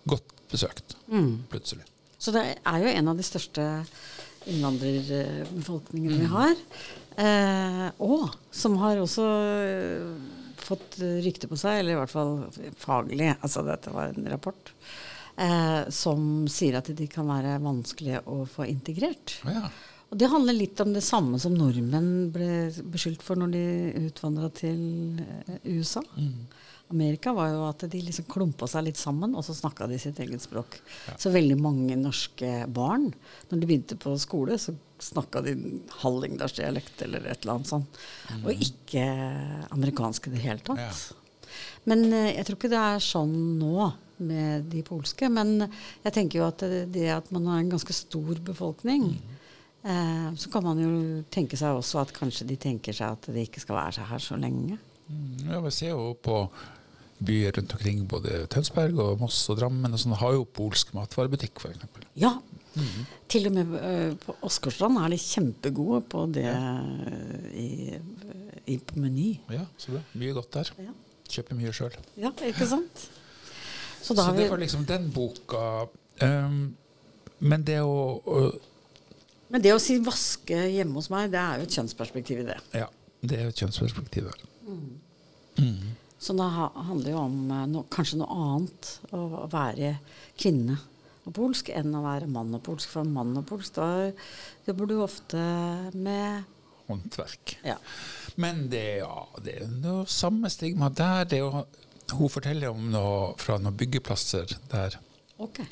godt 0.07 0.31
besøkt, 0.51 0.95
Mm. 1.07 1.43
plutselig. 1.49 1.83
Så 2.19 2.31
det 2.35 2.43
er 2.65 2.77
jo 2.83 2.87
en 2.91 3.07
av 3.07 3.17
de 3.17 3.23
største 3.25 3.63
innvandrerbefolkningene 4.51 6.19
vi 6.21 6.29
har. 6.31 6.55
Eh, 7.21 7.87
og 8.01 8.29
som 8.55 8.77
har 8.81 8.99
også 9.01 9.25
eh, 9.61 10.11
fått 10.61 10.97
rykte 11.25 11.49
på 11.51 11.57
seg, 11.59 11.79
eller 11.81 11.95
i 11.95 11.99
hvert 12.01 12.13
fall 12.13 12.35
faglig, 12.81 13.31
altså 13.41 13.63
dette 13.67 13.93
var 13.93 14.11
en 14.13 14.29
rapport, 14.31 14.71
eh, 15.37 15.83
som 15.93 16.45
sier 16.51 16.77
at 16.79 16.91
de 16.97 17.07
kan 17.11 17.27
være 17.29 17.57
vanskelige 17.63 18.23
å 18.29 18.43
få 18.49 18.67
integrert. 18.69 19.37
Ja. 19.45 19.69
Og 20.11 20.19
det 20.19 20.27
handler 20.31 20.57
litt 20.57 20.79
om 20.83 20.91
det 20.93 21.03
samme 21.07 21.39
som 21.39 21.53
nordmenn 21.55 22.31
ble 22.35 22.49
beskyldt 22.91 23.21
for 23.23 23.39
når 23.39 23.53
de 23.55 23.65
utvandra 24.09 24.49
til 24.53 25.21
eh, 25.23 25.61
USA. 25.71 26.03
Mm. 26.17 26.47
Amerika, 26.91 27.33
var 27.33 27.49
jo 27.53 27.63
at 27.69 27.85
de 27.91 28.01
liksom 28.05 28.27
klumpa 28.29 28.67
seg 28.69 28.85
litt 28.89 28.99
sammen, 28.99 29.33
og 29.35 29.45
så 29.47 29.55
snakka 29.57 29.87
de 29.89 29.97
sitt 30.01 30.19
eget 30.21 30.43
språk. 30.43 30.77
Så 31.17 31.31
veldig 31.33 31.57
mange 31.61 31.97
norske 31.99 32.51
barn, 32.71 33.09
når 33.49 33.61
de 33.63 33.69
begynte 33.69 33.97
på 33.99 34.13
skole, 34.21 34.59
så 34.61 34.75
snakka 35.01 35.41
de 35.47 35.55
hallingdalsdialekt 36.03 37.01
eller 37.07 37.25
et 37.31 37.41
eller 37.41 37.55
annet 37.57 37.71
sånt. 37.71 37.99
Og 38.43 38.51
ikke 38.53 39.07
amerikansk 39.73 40.29
i 40.29 40.35
det 40.35 40.43
hele 40.45 40.63
tatt. 40.67 40.83
Ja. 40.83 41.51
Men 41.89 42.05
eh, 42.13 42.35
jeg 42.37 42.45
tror 42.47 42.59
ikke 42.59 42.71
det 42.71 42.81
er 42.85 43.03
sånn 43.03 43.35
nå 43.59 43.89
med 44.21 44.67
de 44.69 44.83
polske. 44.85 45.29
Men 45.33 45.55
jeg 46.03 46.13
tenker 46.13 46.41
jo 46.41 46.47
at 46.47 46.61
det, 46.61 46.83
det 46.93 47.07
at 47.15 47.31
man 47.33 47.47
har 47.49 47.61
en 47.63 47.71
ganske 47.73 47.95
stor 47.95 48.37
befolkning, 48.45 49.07
eh, 49.83 50.27
så 50.37 50.51
kan 50.53 50.65
man 50.67 50.81
jo 50.81 50.91
tenke 51.33 51.57
seg 51.59 51.79
også 51.79 52.03
at 52.03 52.13
kanskje 52.15 52.47
de 52.51 52.59
tenker 52.61 52.95
seg 52.95 53.17
at 53.17 53.31
de 53.33 53.47
ikke 53.47 53.63
skal 53.63 53.79
være 53.79 54.07
her 54.11 54.21
så 54.23 54.37
lenge. 54.39 54.77
Mm, 55.09 55.49
Ja, 55.49 55.59
vi 55.65 55.73
ser 55.75 55.95
jo 55.95 56.13
på 56.23 56.43
byer 57.25 57.55
rundt 57.57 57.75
omkring, 57.77 58.01
både 58.09 58.45
Tønsberg 58.51 58.97
og 59.01 59.21
Moss 59.21 59.43
og 59.51 59.59
Drammen, 59.59 59.93
og 59.93 60.01
sånn, 60.01 60.17
har 60.19 60.35
jo 60.37 60.47
polsk 60.57 60.93
matvarebutikk, 60.97 61.61
f.eks. 61.61 62.07
Ja. 62.19 62.35
Til 63.31 63.49
og 63.49 63.55
med 63.55 63.71
uh, 63.75 64.13
på 64.21 64.35
Åsgårdstrand 64.47 64.99
er 65.01 65.11
de 65.11 65.19
kjempegode 65.19 66.01
på 66.11 66.25
det 66.31 66.47
i, 67.59 67.69
i, 68.63 68.77
på 68.77 68.99
Meny. 69.01 69.33
Ja, 69.51 69.65
så 69.81 69.97
bra. 69.97 70.03
Mye 70.21 70.35
godt 70.37 70.53
der. 70.55 70.71
Ja. 70.79 70.95
Kjøper 71.31 71.59
mye 71.59 71.73
sjøl. 71.75 71.97
ja, 72.19 72.31
ikke 72.47 72.67
sant? 72.67 73.09
Så 74.01 74.15
Så 74.15 74.31
det 74.35 74.49
var 74.49 74.57
liksom 74.57 74.85
den 74.87 75.11
boka. 75.13 75.87
Um, 76.21 76.75
men 77.39 77.63
det 77.65 77.79
å, 77.81 78.21
å 78.25 78.51
Men 79.51 79.61
det 79.61 79.73
å 79.75 79.79
si 79.83 79.97
'vaske 79.99 80.57
hjemme 80.71 80.95
hos 80.95 81.09
meg', 81.11 81.31
det 81.31 81.39
er 81.39 81.59
jo 81.59 81.67
et 81.67 81.75
kjønnsperspektiv 81.75 82.39
i 82.39 82.47
det. 82.47 82.57
Ja, 82.73 82.87
det 83.21 83.37
er 83.37 83.43
jo 83.49 83.53
et 83.53 83.61
kjønnsperspektiv 83.61 84.29
der. 84.29 84.45
Så 86.21 86.35
det 86.37 86.47
handler 86.53 87.11
jo 87.15 87.19
om 87.23 87.37
eh, 87.49 87.67
no, 87.71 87.83
kanskje 87.89 88.19
noe 88.21 88.39
annet 88.45 88.91
å 89.17 89.47
være 89.51 89.95
kvinne 90.37 90.77
og 91.25 91.33
polsk 91.37 91.69
enn 91.73 91.93
å 91.97 92.01
være 92.05 92.29
mann 92.29 92.53
og 92.57 92.63
polsk. 92.65 92.89
For 92.93 93.05
mann 93.05 93.35
og 93.37 93.45
polsk, 93.49 93.77
da 93.77 94.09
jobber 94.67 94.89
du 94.89 94.95
ofte 95.03 95.41
med 95.93 96.57
Håndverk. 96.87 97.55
Ja. 97.63 97.77
Men 98.41 98.65
det, 98.71 99.01
ja, 99.03 99.27
det 99.45 99.53
er 99.61 99.69
noe 99.69 100.07
samme 100.09 100.49
stigma 100.51 100.89
der. 100.93 101.27
Det 101.29 101.37
er 101.37 101.45
jo, 101.45 101.63
hun 102.17 102.31
forteller 102.33 102.73
om 102.73 102.89
noe 102.91 103.31
fra 103.39 103.57
noen 103.61 103.77
byggeplasser 103.79 104.57
der, 104.73 104.97
Okay. 105.41 105.65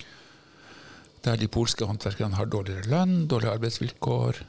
der 1.25 1.37
de 1.37 1.45
polske 1.51 1.85
håndverkerne 1.85 2.39
har 2.39 2.47
dårligere 2.49 2.89
lønn, 2.89 3.27
dårligere 3.29 3.59
arbeidsvilkår, 3.59 4.39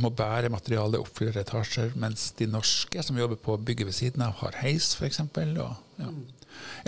må 0.00 0.10
bære 0.16 0.48
materiale 0.52 0.98
opp 1.02 1.10
flere 1.18 1.42
etasjer, 1.44 1.92
mens 2.00 2.30
de 2.38 2.46
norske 2.48 3.02
som 3.04 3.18
jobber 3.18 3.36
på 3.36 3.56
bygget 3.60 3.86
ved 3.90 3.96
siden 3.96 4.22
av, 4.24 4.36
har 4.40 4.56
heis, 4.62 4.94
f.eks. 4.96 5.20
Og 5.20 5.58
ja, 6.00 6.10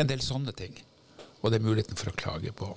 en 0.00 0.08
del 0.08 0.22
sånne 0.24 0.54
ting. 0.56 0.76
Og 1.42 1.50
det 1.52 1.60
er 1.60 1.66
muligheten 1.66 1.98
for 2.00 2.10
å 2.10 2.16
klage 2.18 2.52
på 2.56 2.70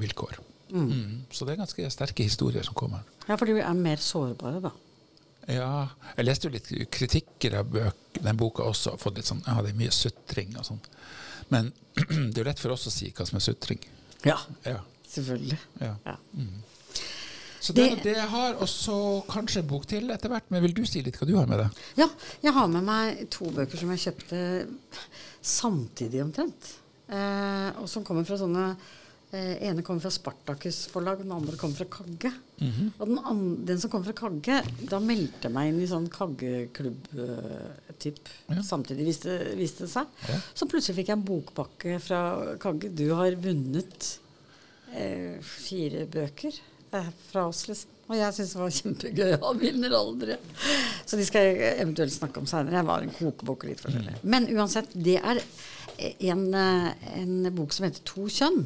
vilkår. 0.00 0.38
Mm. 0.70 1.26
Så 1.34 1.44
det 1.44 1.54
er 1.56 1.60
ganske 1.64 1.90
sterke 1.92 2.24
historier 2.26 2.64
som 2.66 2.76
kommer. 2.78 3.02
Ja, 3.28 3.36
for 3.36 3.46
de 3.50 3.58
er 3.60 3.74
mer 3.78 4.00
sårbare, 4.02 4.60
da. 4.64 4.72
Ja, 5.50 5.70
jeg 6.16 6.26
leste 6.26 6.46
jo 6.48 6.54
litt 6.54 6.68
kritikker 6.94 7.56
av 7.62 7.72
den 8.20 8.38
boka 8.38 8.62
også, 8.70 8.94
og 8.94 9.00
fått 9.02 9.18
litt 9.18 9.28
sånn, 9.30 9.40
ja, 9.46 9.56
det 9.64 9.72
er 9.72 9.78
mye 9.80 9.94
sutring 9.94 10.52
og 10.60 10.66
sånn. 10.68 10.80
Men 11.50 11.72
det 11.96 12.36
er 12.38 12.42
jo 12.44 12.48
lett 12.50 12.62
for 12.62 12.74
oss 12.76 12.86
å 12.86 12.92
si 12.94 13.10
hva 13.16 13.26
som 13.26 13.40
er 13.40 13.46
sutring. 13.48 13.80
Ja, 14.24 14.36
Ja, 14.68 14.80
selvfølgelig. 15.10 15.58
ja. 15.80 15.94
Ja. 16.06 16.16
Så 17.60 17.72
det, 17.76 17.90
Det- 17.90 18.02
det 18.02 18.14
jeg 18.16 18.28
har 18.32 18.54
også 18.64 18.94
kanskje 19.28 19.58
en 19.60 19.66
bok 19.68 19.84
til 19.86 20.08
etter 20.10 20.28
hvert, 20.32 20.44
men 20.50 20.62
vil 20.62 20.72
du 20.74 20.84
si 20.88 21.02
litt 21.02 21.16
hva 21.20 21.26
du 21.28 21.34
har 21.36 21.46
med 21.46 21.58
deg? 21.58 21.70
ja, 21.96 22.08
jeg 22.42 22.52
har 22.56 22.66
med 22.68 22.82
meg 22.84 23.26
to 23.30 23.44
bøker 23.50 23.76
som 23.78 23.90
jeg 23.92 23.98
kjøpte 24.06 24.66
samtidig 25.42 26.22
omtrent. 26.24 26.74
Eh, 27.10 27.70
og 27.80 27.88
som 27.90 28.04
kommer 28.06 28.24
fra 28.24 28.36
sånne 28.38 28.76
eh, 29.32 29.56
ene 29.68 29.82
kommer 29.82 30.00
fra 30.00 30.10
Spartakus 30.14 30.84
forlag, 30.90 31.18
den 31.22 31.32
andre 31.32 31.56
kommer 31.58 31.74
fra 31.76 31.84
Kagge. 31.90 32.32
Og 32.98 33.06
den, 33.08 33.18
andre, 33.18 33.56
den 33.66 33.80
som 33.80 33.90
kommer 33.90 34.06
fra 34.10 34.28
Kagge, 34.28 34.60
da 34.90 34.98
meldte 35.00 35.42
jeg 35.48 35.52
meg 35.54 35.68
inn 35.72 35.80
i 35.82 35.86
sånn 35.90 36.08
Kaggeklubb-typ. 36.12 38.18
Ja. 38.50 38.62
Samtidig 38.66 39.06
viste, 39.08 39.36
viste 39.58 39.84
det 39.86 39.90
seg. 39.92 40.06
Ja. 40.28 40.36
Så 40.56 40.66
plutselig 40.70 40.96
fikk 41.00 41.08
jeg 41.12 41.18
en 41.18 41.26
bokpakke 41.28 41.92
fra 42.02 42.20
Kagge. 42.62 42.88
Du 42.96 43.06
har 43.16 43.30
vunnet 43.40 44.00
eh, 44.94 45.34
fire 45.44 46.06
bøker 46.10 46.52
eh, 46.52 46.58
fra 47.30 47.46
oss, 47.48 47.66
liksom. 47.68 47.96
Og 48.10 48.16
jeg 48.18 48.34
syns 48.34 48.52
det 48.52 48.58
var 48.58 48.72
kjempegøy. 48.74 49.32
Han 49.44 49.60
vinner 49.60 49.92
aldri. 49.94 50.36
Så 51.06 51.18
de 51.18 51.26
skal 51.28 51.44
jeg 51.46 51.76
eventuelt 51.76 52.10
snakke 52.10 52.40
om 52.42 52.48
seinere. 52.50 52.80
Jeg 52.80 52.88
var 52.88 53.04
en 53.04 53.12
kokebok 53.14 53.62
og 53.62 53.70
litt 53.70 53.82
forskjellig. 53.84 54.16
Men 54.26 54.48
uansett, 54.50 54.90
det 54.98 55.20
er 55.20 55.38
en, 56.32 56.42
eh, 56.58 56.88
en 57.20 57.52
bok 57.54 57.76
som 57.76 57.86
heter 57.86 58.02
To 58.10 58.26
kjønn. 58.26 58.64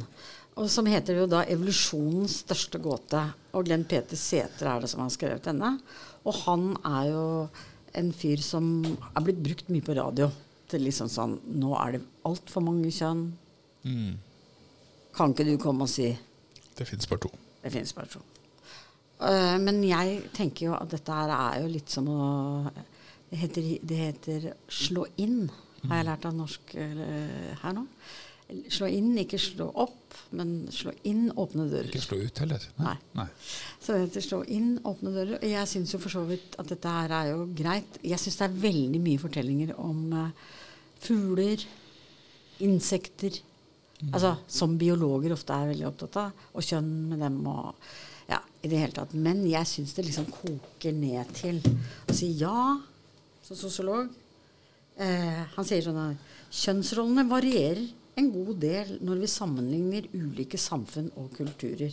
Og 0.57 0.71
som 0.71 0.87
heter 0.87 1.19
jo 1.19 1.27
da 1.27 1.45
'Evolusjonens 1.45 2.41
største 2.47 2.81
gåte'. 2.81 3.35
Og 3.53 3.67
Glenn 3.67 3.85
Peter 3.85 4.17
Sæther 4.17 4.71
er 4.71 4.81
det 4.81 4.91
som 4.91 5.01
har 5.01 5.11
skrevet 5.11 5.45
denne. 5.45 5.79
Og 6.25 6.35
han 6.47 6.77
er 6.85 7.11
jo 7.11 7.49
en 7.95 8.13
fyr 8.13 8.41
som 8.41 8.85
er 9.15 9.21
blitt 9.21 9.43
brukt 9.43 9.69
mye 9.69 9.83
på 9.83 9.97
radio. 9.97 10.31
Til 10.69 10.81
liksom 10.81 11.09
sånn 11.09 11.41
Nå 11.61 11.75
er 11.77 11.93
det 11.93 12.03
altfor 12.25 12.63
mange 12.63 12.89
kjønn. 12.89 13.35
Kan 15.15 15.35
ikke 15.35 15.45
du 15.45 15.57
komme 15.59 15.83
og 15.83 15.89
si 15.89 16.17
Det 16.75 16.89
fins 16.89 17.07
bare 17.07 17.19
to. 17.21 17.44
Det 17.65 17.73
finnes 17.73 17.95
bare 17.97 18.13
to. 18.13 18.21
Eh, 19.25 19.57
men 19.63 19.81
jeg 19.87 20.21
tenker 20.37 20.69
jo 20.69 20.77
at 20.77 20.91
dette 20.93 21.17
her 21.17 21.33
er 21.33 21.63
jo 21.63 21.73
litt 21.73 21.93
som 21.93 22.11
å 22.11 22.25
Det 23.35 23.39
heter, 23.41 23.65
det 23.83 23.97
heter 23.99 24.45
slå 24.71 25.09
inn, 25.19 25.49
har 25.89 25.99
jeg 25.99 26.07
lært 26.07 26.27
av 26.29 26.37
norsk 26.37 26.75
eh, 26.79 27.57
her 27.65 27.73
nå. 27.75 27.83
Slå 28.71 28.87
inn, 28.93 29.09
ikke 29.19 29.41
slå 29.41 29.67
opp, 29.83 30.15
men 30.37 30.69
slå 30.71 30.93
inn, 31.09 31.31
åpne 31.33 31.65
dører. 31.73 31.89
Ikke 31.89 32.05
slå 32.05 32.19
ut 32.21 32.43
heller. 32.45 32.67
Nei. 32.79 32.95
Nei. 33.17 33.27
Så 33.81 33.97
det 33.97 34.05
heter 34.05 34.27
slå 34.27 34.43
inn, 34.53 34.77
åpne 34.87 35.15
dører. 35.17 35.39
Og 35.41 35.49
jeg 35.49 35.71
syns 35.73 35.97
jo 35.97 36.01
for 36.05 36.13
så 36.13 36.23
vidt 36.29 36.55
at 36.61 36.69
dette 36.71 36.93
her 36.95 37.17
er 37.17 37.33
jo 37.33 37.49
greit. 37.57 37.99
Jeg 38.05 38.21
syns 38.23 38.39
det 38.39 38.47
er 38.47 38.61
veldig 38.69 39.01
mye 39.09 39.23
fortellinger 39.25 39.73
om 39.83 40.05
uh, 40.13 40.55
fugler, 41.03 41.65
insekter. 42.69 43.41
Altså 44.13 44.35
som 44.51 44.77
biologer 44.79 45.33
ofte 45.33 45.55
er 45.55 45.71
veldig 45.73 45.87
opptatt 45.89 46.19
av. 46.21 46.45
Og 46.55 46.67
kjønn 46.67 46.91
med 47.13 47.25
dem 47.25 47.41
og 47.47 47.75
Ja, 48.29 48.39
i 48.65 48.69
det 48.73 48.79
hele 48.81 48.93
tatt. 48.97 49.13
Men 49.13 49.43
jeg 49.47 49.69
syns 49.69 49.93
det 49.95 50.07
liksom 50.07 50.31
koker 50.33 50.95
ned 50.97 51.29
til 51.37 51.59
å 52.09 52.15
si 52.17 52.31
ja 52.41 52.79
som 53.45 53.59
sosiolog. 53.59 54.09
Eh, 54.97 55.43
han 55.53 55.67
sier 55.69 55.85
sånn 55.85 55.99
at 56.01 56.33
kjønnsrollene 56.55 57.27
varierer 57.29 57.83
en 58.17 58.31
god 58.33 58.57
del 58.63 58.95
når 59.05 59.21
vi 59.25 59.29
sammenligner 59.29 60.09
ulike 60.15 60.57
samfunn 60.61 61.11
og 61.21 61.33
kulturer. 61.37 61.93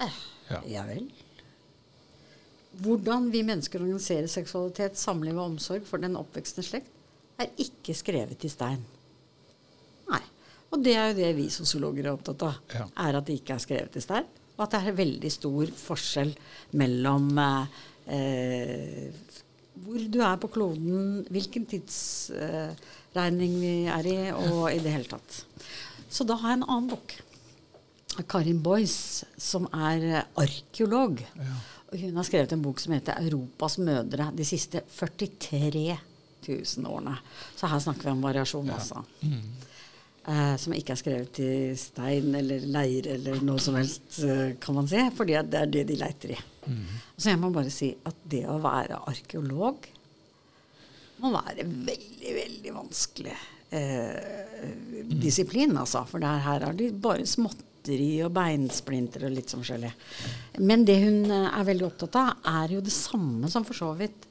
Eh, 0.00 0.18
Ja. 0.48 0.60
ja 0.66 0.82
vel. 0.86 1.08
Hvordan 2.80 3.30
vi 3.32 3.42
mennesker 3.42 3.80
organiserer 3.82 4.28
seksualitet, 4.30 4.96
samliv 5.00 5.36
og 5.36 5.50
omsorg 5.52 5.84
for 5.88 5.98
den 5.98 6.16
oppvekstende 6.16 6.64
slekt, 6.66 6.92
er 7.40 7.48
ikke 7.60 7.94
skrevet 7.96 8.44
i 8.44 8.48
stein. 8.52 8.84
Og 10.74 10.82
det 10.82 10.96
er 10.98 11.10
jo 11.10 11.18
det 11.20 11.30
vi 11.36 11.46
sosiologer 11.52 12.08
er 12.08 12.16
opptatt 12.16 12.42
av. 12.46 12.58
Ja. 12.74 12.86
Er 13.06 13.20
at 13.20 13.28
det 13.28 13.38
ikke 13.40 13.56
er 13.56 13.62
skrevet 13.62 13.98
i 13.98 14.04
stein. 14.04 14.26
Og 14.56 14.64
at 14.64 14.72
det 14.72 14.80
er 14.80 14.98
veldig 14.98 15.30
stor 15.32 15.72
forskjell 15.78 16.32
mellom 16.80 17.28
eh, 17.42 17.78
eh, 18.16 19.36
hvor 19.84 20.00
du 20.00 20.18
er 20.24 20.38
på 20.40 20.48
kloden, 20.54 21.26
hvilken 21.28 21.66
tidsregning 21.68 23.58
vi 23.60 23.74
er 23.92 24.08
i, 24.08 24.18
og 24.32 24.70
i 24.72 24.80
det 24.80 24.94
hele 24.94 25.10
tatt. 25.10 25.42
Så 26.08 26.24
da 26.24 26.38
har 26.40 26.54
jeg 26.54 26.62
en 26.62 26.68
annen 26.70 26.90
bok. 26.94 27.12
Karin 28.24 28.62
Boyce, 28.64 29.28
som 29.36 29.68
er 29.76 30.08
eh, 30.08 30.28
arkeolog. 30.40 31.20
Og 31.86 32.00
hun 32.00 32.16
har 32.18 32.26
skrevet 32.26 32.56
en 32.56 32.64
bok 32.64 32.80
som 32.82 32.96
heter 32.96 33.20
'Europas 33.20 33.76
mødre 33.78 34.30
de 34.34 34.44
siste 34.48 34.82
43 34.88 35.98
000 36.48 36.88
årene'. 36.88 37.20
Så 37.56 37.68
her 37.68 37.78
snakker 37.78 38.08
vi 38.08 38.14
om 38.16 38.24
variasjon, 38.24 38.70
altså. 38.70 39.04
Eh, 40.26 40.54
som 40.58 40.74
ikke 40.74 40.90
er 40.96 40.98
skrevet 40.98 41.38
i 41.38 41.50
stein 41.78 42.32
eller 42.34 42.64
leir 42.66 43.06
eller 43.12 43.44
noe 43.46 43.62
som 43.62 43.76
helst, 43.78 44.18
eh, 44.26 44.56
kan 44.58 44.74
man 44.74 44.88
si. 44.90 44.98
Fordi 45.14 45.36
det 45.46 45.60
er 45.60 45.70
det 45.70 45.84
de 45.86 45.98
leiter 46.00 46.32
i. 46.34 46.38
Så 47.16 47.30
jeg 47.30 47.38
må 47.38 47.52
bare 47.54 47.70
si 47.70 47.92
at 48.04 48.16
det 48.26 48.42
å 48.50 48.58
være 48.58 49.04
arkeolog 49.06 49.86
må 51.22 51.30
være 51.32 51.64
veldig, 51.64 52.32
veldig 52.40 52.72
vanskelig 52.74 53.36
eh, 53.70 54.66
disiplin, 55.22 55.76
altså. 55.78 56.02
For 56.10 56.22
der, 56.22 56.42
her 56.44 56.66
er 56.66 56.76
det 56.76 56.90
bare 57.00 57.26
småtteri 57.28 58.18
og 58.26 58.34
beinsplinter 58.36 59.28
og 59.28 59.36
litt 59.36 59.52
sånn 59.52 59.62
forskjellig. 59.62 59.92
Men 60.58 60.84
det 60.88 60.98
hun 61.04 61.30
eh, 61.30 61.48
er 61.52 61.70
veldig 61.70 61.86
opptatt 61.86 62.18
av, 62.20 62.34
er 62.64 62.76
jo 62.76 62.82
det 62.84 62.94
samme 62.94 63.48
som 63.52 63.64
for 63.64 63.78
så 63.78 63.92
vidt 63.96 64.26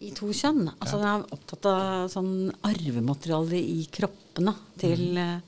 i 0.00 0.10
to 0.16 0.30
kjønn. 0.32 0.64
Altså 0.78 0.98
den 1.00 1.08
er 1.10 1.26
opptatt 1.36 1.68
av 1.68 2.08
sånn 2.12 2.50
arvemateriale 2.66 3.60
i 3.60 3.84
kroppene 3.92 4.54
til, 4.80 5.04
mm. 5.18 5.46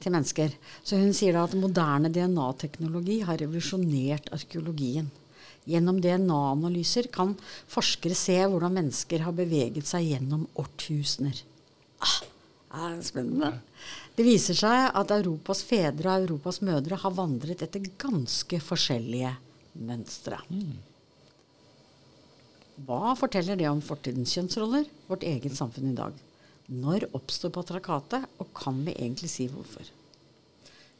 til 0.00 0.14
mennesker. 0.14 0.56
Så 0.82 1.00
hun 1.00 1.12
sier 1.16 1.36
da 1.36 1.44
at 1.44 1.56
moderne 1.58 2.12
DNA-teknologi 2.12 3.20
har 3.28 3.40
revolusjonert 3.42 4.32
arkeologien. 4.36 5.10
Gjennom 5.68 6.00
DNA-analyser 6.00 7.10
kan 7.12 7.34
forskere 7.70 8.16
se 8.16 8.38
hvordan 8.40 8.78
mennesker 8.78 9.26
har 9.26 9.36
beveget 9.36 9.86
seg 9.90 10.08
gjennom 10.14 10.46
årtusener. 10.58 11.44
Ah, 12.00 12.20
det 12.72 12.86
er 12.88 13.00
spennende. 13.04 13.52
Det 14.16 14.24
viser 14.24 14.56
seg 14.56 14.88
at 14.96 15.12
Europas 15.14 15.60
fedre 15.66 16.14
og 16.14 16.24
Europas 16.24 16.60
mødre 16.64 16.98
har 17.02 17.14
vandret 17.14 17.62
etter 17.66 17.84
ganske 18.00 18.60
forskjellige 18.64 19.34
mønstre. 19.84 20.40
Hva 22.86 23.14
forteller 23.18 23.58
det 23.60 23.68
om 23.68 23.80
fortidens 23.84 24.32
kjønnsroller, 24.36 24.86
vårt 25.10 25.24
eget 25.26 25.56
samfunn 25.58 25.92
i 25.92 25.96
dag? 25.98 26.14
Når 26.70 27.08
oppstår 27.18 27.50
patriarkatet, 27.52 28.24
og 28.40 28.52
kan 28.54 28.78
vi 28.86 28.94
egentlig 28.94 29.28
si 29.32 29.48
hvorfor? 29.50 29.88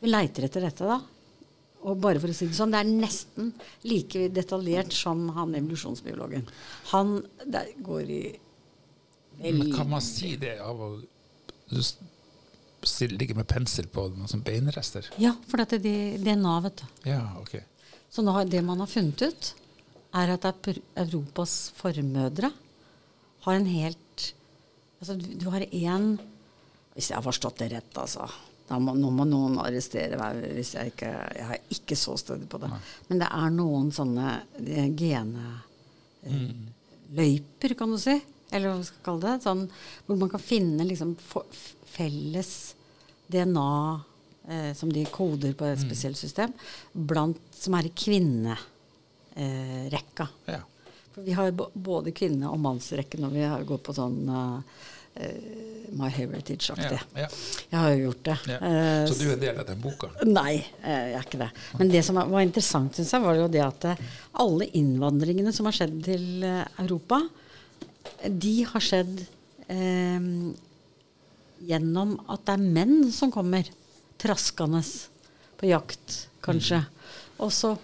Vi 0.00 0.10
leiter 0.10 0.44
etter 0.48 0.64
dette, 0.66 0.88
da. 0.88 0.98
Og 1.88 1.96
bare 2.02 2.20
for 2.20 2.28
å 2.28 2.36
si 2.36 2.48
det 2.50 2.56
sånn, 2.58 2.74
det 2.74 2.80
er 2.82 2.90
nesten 2.90 3.52
like 3.88 4.26
detaljert 4.36 4.92
som 4.92 5.28
han 5.36 5.54
evolusjonsbiologen. 5.56 6.44
Han 6.92 7.14
der 7.46 7.70
går 7.86 8.10
i 8.10 8.22
Men 9.40 9.70
kan 9.72 9.88
man 9.88 10.02
si 10.04 10.34
det 10.36 10.58
av 10.60 10.76
å 10.84 10.90
ligge 13.08 13.34
med 13.38 13.46
pensel 13.48 13.86
på 13.92 14.04
noen 14.12 14.28
sånne 14.28 14.44
beinrester? 14.44 15.06
Ja, 15.20 15.32
for 15.48 15.60
dette 15.62 15.78
er 15.78 16.18
DNA, 16.20 16.58
vet 16.66 16.82
du. 16.82 16.84
Ja, 17.08 17.22
ok. 17.40 17.54
Så 18.12 18.24
nå, 18.26 18.32
har- 18.36 18.44
det 18.44 18.60
man 18.64 18.80
har 18.80 18.86
funnet 18.90 19.22
ut, 19.22 19.54
er 20.16 20.32
at 20.34 20.44
Europas 20.98 21.70
formødre 21.78 22.50
har 23.46 23.56
en 23.56 23.70
helt 23.70 23.96
Altså, 25.00 25.14
du, 25.16 25.48
har 25.48 25.64
én 25.64 26.20
Hvis 26.92 27.08
jeg 27.08 27.16
har 27.16 27.24
forstått 27.24 27.56
det 27.62 27.70
rett, 27.72 27.94
altså. 27.96 28.28
Må, 28.70 28.94
nå 28.94 29.10
må 29.10 29.24
noen 29.26 29.58
arrestere 29.58 30.16
meg 30.20 30.36
hvis 30.54 30.74
jeg 30.76 30.86
ikke 30.92 31.10
Jeg 31.38 31.46
er 31.56 31.60
ikke 31.74 31.96
så 31.98 32.16
stødig 32.20 32.48
på 32.50 32.58
det. 32.62 32.70
Men 33.08 33.18
det 33.22 33.28
er 33.34 33.50
noen 33.54 33.90
sånne 33.94 34.26
eh, 34.60 34.88
geneløyper, 35.00 37.74
kan 37.78 37.90
du 37.90 37.98
si. 37.98 38.16
Eller 38.50 38.68
hva 38.68 38.82
skal 38.84 38.98
vi 38.98 39.06
kalle 39.08 39.24
det. 39.24 39.44
Sånn, 39.46 39.62
hvor 40.06 40.16
man 40.20 40.30
kan 40.30 40.42
finne 40.44 40.82
liksom 40.86 41.10
felles 41.90 42.52
DNA 43.30 44.00
eh, 44.50 44.72
som 44.78 44.88
de 44.92 45.02
koder 45.10 45.52
på 45.58 45.64
et 45.66 45.82
spesielt 45.82 46.18
system, 46.20 46.50
blant, 46.92 47.40
som 47.56 47.74
er 47.78 47.84
i 47.88 47.96
kvinnerekka. 48.04 48.69
Eh, 49.40 49.88
rekka. 49.92 50.26
Ja. 50.50 50.60
For 51.14 51.24
vi 51.24 51.32
har 51.32 51.50
både 51.56 52.12
kvinne- 52.12 52.50
og 52.52 52.60
mannsrekke 52.60 53.18
når 53.18 53.30
vi 53.32 53.44
har 53.48 53.62
gått 53.64 53.82
på 53.86 53.94
sånn 53.96 54.18
eh, 54.28 55.22
eh, 55.24 55.88
My 55.96 56.10
Heritage-aktig. 56.12 56.98
Ja, 57.16 57.22
ja. 57.24 57.28
Jeg 57.70 57.78
har 57.80 57.94
jo 57.94 58.02
gjort 58.10 58.22
det. 58.28 58.36
Ja. 58.52 58.58
Eh, 58.68 59.06
Så 59.08 59.16
du 59.16 59.24
er 59.30 59.32
en 59.38 59.40
del 59.46 59.58
av 59.62 59.66
den 59.70 59.80
boka? 59.80 60.10
Nei, 60.28 60.60
jeg 60.84 61.16
er 61.16 61.24
ikke 61.24 61.40
det. 61.40 61.50
Men 61.80 61.88
det 61.94 62.04
som 62.04 62.20
var 62.20 62.44
interessant, 62.44 62.94
syns 63.00 63.14
jeg, 63.16 63.24
var 63.24 63.40
jo 63.40 63.48
det 63.48 63.64
at 63.64 63.88
alle 64.44 64.68
innvandringene 64.76 65.54
som 65.56 65.70
har 65.70 65.78
skjedd 65.78 65.98
til 66.04 66.44
Europa, 66.44 67.22
de 68.28 68.54
har 68.68 68.84
skjedd 68.84 69.24
eh, 69.72 70.30
gjennom 71.70 72.18
at 72.28 72.44
det 72.44 72.58
er 72.58 72.72
menn 72.76 72.98
som 73.12 73.32
kommer 73.32 73.64
traskende 74.20 74.84
på 75.60 75.72
jakt, 75.72 76.26
kanskje. 76.44 76.84
Og 77.40 77.48
så 77.56 77.74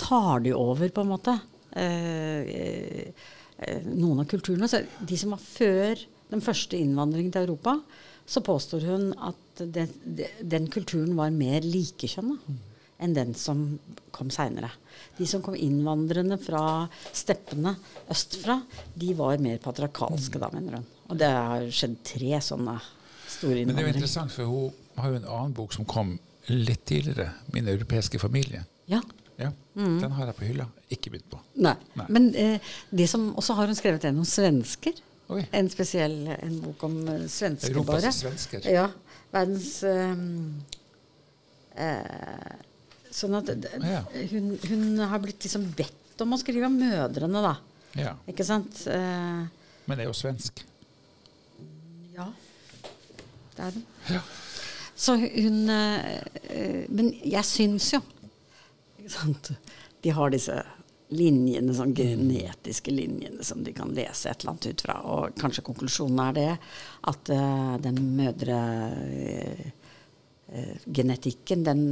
tar 0.00 0.44
de 0.44 0.54
over, 0.56 0.88
på 0.88 1.04
en 1.04 1.12
måte, 1.12 1.36
eh, 1.72 3.12
eh, 3.58 3.86
noen 3.92 4.24
av 4.24 4.28
kulturene. 4.30 4.68
Så 4.68 4.82
de 5.00 5.18
som 5.20 5.34
var 5.34 5.42
før 5.42 6.04
den 6.30 6.44
første 6.44 6.78
innvandringen 6.78 7.32
til 7.32 7.46
Europa, 7.46 7.78
så 8.26 8.40
påstår 8.40 8.86
hun 8.88 9.10
at 9.20 9.64
det, 9.70 9.88
det, 10.04 10.30
den 10.40 10.70
kulturen 10.72 11.12
var 11.16 11.34
mer 11.34 11.64
likekjønna 11.64 12.38
enn 13.04 13.14
den 13.16 13.34
som 13.36 13.64
kom 14.14 14.30
seinere. 14.32 14.70
De 15.18 15.26
som 15.28 15.42
kom 15.44 15.56
innvandrende 15.58 16.38
fra 16.40 16.86
steppene 17.12 17.74
østfra, 18.10 18.60
de 18.94 19.10
var 19.18 19.42
mer 19.42 19.58
patriarkalske 19.62 20.40
da, 20.40 20.48
mener 20.54 20.78
hun. 20.78 20.86
Og 21.10 21.18
det 21.20 21.28
har 21.34 21.66
skjedd 21.74 21.98
tre 22.06 22.38
sånne 22.40 22.78
store 22.78 23.60
innvandringer. 23.60 23.66
Men 23.66 23.76
det 23.76 23.82
er 23.82 23.88
jo 23.88 23.94
interessant, 23.96 24.32
for 24.32 24.48
hun 24.48 25.02
har 25.02 25.10
jo 25.10 25.20
en 25.20 25.28
annen 25.36 25.56
bok 25.58 25.74
som 25.76 25.88
kom 25.88 26.16
litt 26.52 26.84
tidligere. 26.86 27.32
'Min 27.52 27.68
europeiske 27.68 28.18
familie'. 28.18 28.64
Ja. 28.88 29.00
Ja, 29.38 29.48
Den 29.74 30.12
har 30.14 30.26
jeg 30.30 30.36
på 30.38 30.44
hylla. 30.46 30.66
Ikke 30.94 31.10
begynt 31.10 31.30
på. 31.32 31.40
Nei. 31.58 31.74
Nei. 31.98 32.06
Men 32.14 32.28
eh, 32.38 32.60
det 32.94 33.08
som, 33.10 33.32
og 33.34 33.42
så 33.42 33.56
har 33.58 33.66
hun 33.66 33.74
skrevet 33.78 34.04
en 34.06 34.20
om 34.22 34.24
svensker. 34.28 35.00
Oi. 35.34 35.40
En 35.56 35.70
spesiell 35.72 36.28
en 36.36 36.60
bok 36.62 36.82
om 36.86 36.94
eh, 37.08 37.24
svensker, 37.32 37.72
Europas 37.72 38.02
bare. 38.04 38.12
svensker. 38.14 38.68
Ja. 38.70 38.86
Verdens 39.34 39.82
eh, 39.82 40.14
eh, 41.76 42.54
Sånn 43.14 43.34
at 43.38 43.46
d- 43.46 43.68
Ja. 43.78 44.00
hun, 44.32 44.56
hun 44.68 44.98
har 44.98 45.20
blitt 45.22 45.44
liksom 45.46 45.68
bedt 45.78 46.20
om 46.24 46.32
å 46.34 46.38
skrive 46.40 46.66
om 46.66 46.74
mødrene, 46.78 47.42
da. 47.44 47.52
Ja. 47.94 48.14
Ikke 48.30 48.42
sant? 48.46 48.80
Eh, 48.90 49.44
Men 49.86 49.98
det 49.98 50.02
er 50.06 50.10
jo 50.10 50.16
svensk. 50.18 50.64
ja. 52.14 52.26
Det 53.54 53.62
er 53.62 53.70
den. 53.70 53.84
Ja. 54.10 54.22
Så 54.96 55.14
hun 55.18 55.68
eh, 55.70 56.22
eh, 56.50 56.86
Men 56.90 57.12
jeg 57.22 57.44
syns 57.46 57.92
jo? 57.94 58.00
De 60.04 60.12
har 60.12 60.32
disse 60.32 60.56
linjene, 61.14 61.74
sånn 61.76 61.94
genetiske 61.96 62.92
linjene 62.94 63.44
som 63.44 63.62
de 63.64 63.74
kan 63.76 63.92
lese 63.94 64.30
et 64.30 64.42
eller 64.42 64.54
annet 64.54 64.68
ut 64.70 64.84
fra. 64.86 64.98
Og 65.14 65.40
kanskje 65.40 65.64
konklusjonen 65.66 66.22
er 66.26 66.36
det 66.38 66.50
at 67.12 67.32
uh, 67.34 67.74
den 67.84 68.00
mødre 68.16 68.60
eh, 69.04 69.66
eh, 70.48 70.86
genetikken 70.86 71.66
den 71.66 71.82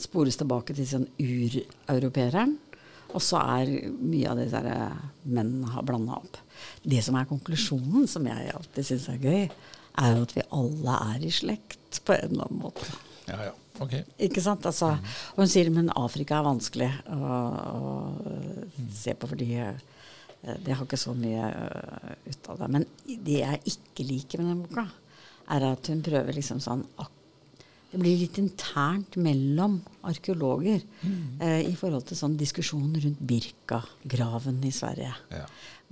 spores 0.00 0.38
tilbake 0.40 0.76
til 0.76 0.88
sånn 0.88 1.08
ureuropeeren. 1.18 2.56
Og 3.14 3.22
så 3.22 3.38
er 3.60 3.74
mye 4.00 4.30
av 4.30 4.40
det 4.40 4.48
der 4.54 4.70
eh, 4.72 5.02
menn 5.34 5.56
har 5.70 5.86
blanda 5.86 6.18
opp. 6.18 6.38
Det 6.82 7.02
som 7.04 7.18
er 7.18 7.28
konklusjonen, 7.30 8.08
som 8.10 8.26
jeg 8.30 8.54
alltid 8.54 8.88
syns 8.90 9.10
er 9.12 9.20
gøy, 9.22 9.44
er 10.02 10.16
jo 10.16 10.24
at 10.26 10.34
vi 10.34 10.46
alle 10.58 10.96
er 11.14 11.26
i 11.26 11.34
slekt 11.34 12.00
på 12.06 12.16
en 12.16 12.32
eller 12.32 12.48
annen 12.48 12.64
måte. 12.64 12.88
Ja, 13.28 13.38
ja. 13.50 13.52
Ok. 13.82 13.94
Ikke 14.22 14.42
sant? 14.44 14.66
Altså, 14.68 14.92
og 15.34 15.40
hun 15.42 15.50
sier 15.50 15.70
men 15.74 15.90
Afrika 15.98 16.38
er 16.38 16.46
vanskelig 16.46 16.90
å, 17.10 17.30
å 17.74 18.84
se 18.94 19.14
på, 19.18 19.26
fordi 19.32 19.48
eh, 19.58 19.80
det 20.62 20.76
har 20.76 20.84
ikke 20.86 21.00
så 21.00 21.14
mye 21.18 21.48
eh, 21.48 22.12
ut 22.30 22.50
av 22.52 22.60
det. 22.62 22.68
Men 22.76 22.86
det 23.26 23.40
jeg 23.40 23.62
ikke 23.74 24.06
liker 24.06 24.42
med 24.44 24.52
den 24.52 24.62
boka, 24.66 24.86
er 25.54 25.66
at 25.72 25.90
hun 25.90 26.00
prøver 26.06 26.32
liksom 26.38 26.60
sånn 26.64 26.86
Det 27.90 27.98
blir 28.00 28.16
litt 28.22 28.38
internt 28.40 29.18
mellom 29.20 29.76
arkeologer 30.08 30.80
eh, 31.40 31.60
i 31.68 31.74
forhold 31.78 32.06
til 32.08 32.16
sånn 32.18 32.38
diskusjon 32.40 32.94
rundt 32.94 33.20
Birka-graven 33.20 34.62
i 34.66 34.72
Sverige, 34.74 35.12
Ja. 35.30 35.44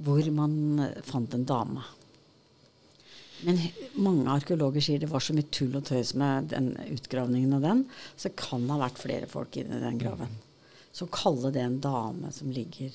hvor 0.02 0.30
man 0.34 0.54
fant 1.06 1.34
en 1.34 1.44
dame. 1.46 1.82
Men 3.46 3.58
mange 4.02 4.30
arkeologer 4.30 4.84
sier 4.84 5.02
det 5.02 5.10
var 5.10 5.24
så 5.24 5.34
mye 5.36 5.50
tull 5.54 5.74
og 5.78 5.86
tøys 5.88 6.14
med 6.18 6.50
den 6.52 6.72
utgravningen 6.92 7.56
og 7.58 7.64
den, 7.64 7.84
så 8.16 8.28
det 8.28 8.38
kan 8.40 8.68
ha 8.70 8.78
vært 8.84 9.00
flere 9.02 9.30
folk 9.30 9.58
inni 9.60 9.80
den 9.82 9.98
graven. 10.00 10.36
Så 10.92 11.08
å 11.08 11.12
kalle 11.14 11.52
det 11.54 11.64
en 11.64 11.80
dame 11.82 12.30
som 12.36 12.52
ligger 12.52 12.92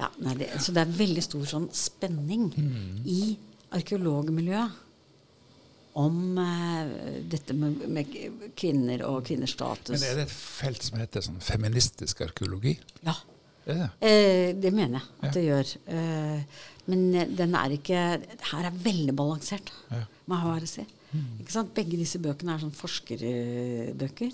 ja, 0.00 0.08
nei, 0.24 0.32
det, 0.40 0.48
Så 0.58 0.72
det 0.74 0.82
er 0.82 0.94
veldig 0.96 1.22
stor 1.22 1.44
sånn 1.46 1.68
spenning 1.76 2.48
i 3.06 3.36
arkeologmiljøet 3.76 4.80
om 6.00 6.38
eh, 6.40 6.92
dette 7.28 7.54
med, 7.56 7.84
med 7.92 8.14
kvinner 8.58 9.04
og 9.04 9.26
kvinners 9.28 9.52
status. 9.52 9.92
Men 9.92 10.06
er 10.08 10.22
det 10.22 10.24
et 10.24 10.32
felt 10.32 10.86
som 10.86 10.96
heter 10.98 11.24
sånn 11.24 11.42
feministisk 11.44 12.24
arkeologi? 12.24 12.78
Ja. 13.04 13.14
Det? 13.66 13.76
Eh, 14.02 14.52
det 14.58 14.72
mener 14.74 14.98
jeg 14.98 15.08
at 15.22 15.28
Ja. 15.28 15.30
det 15.36 15.44
gjør. 15.46 15.76
Eh, 15.86 16.42
men 16.88 17.14
eh, 17.14 17.26
den 17.26 17.54
er 17.54 17.70
ikke 17.76 18.00
Her 18.50 18.64
er 18.66 18.70
veldig 18.84 19.14
balansert, 19.14 19.70
Ja. 19.90 20.04
må 20.26 20.34
jeg 20.40 20.48
bare 20.50 20.66
si. 20.66 20.86
Ikke 21.40 21.52
sant? 21.52 21.74
Begge 21.74 21.96
disse 22.00 22.18
bøkene 22.18 22.54
er 22.54 22.58
sånn 22.62 22.72
forskerbøker. 22.72 24.32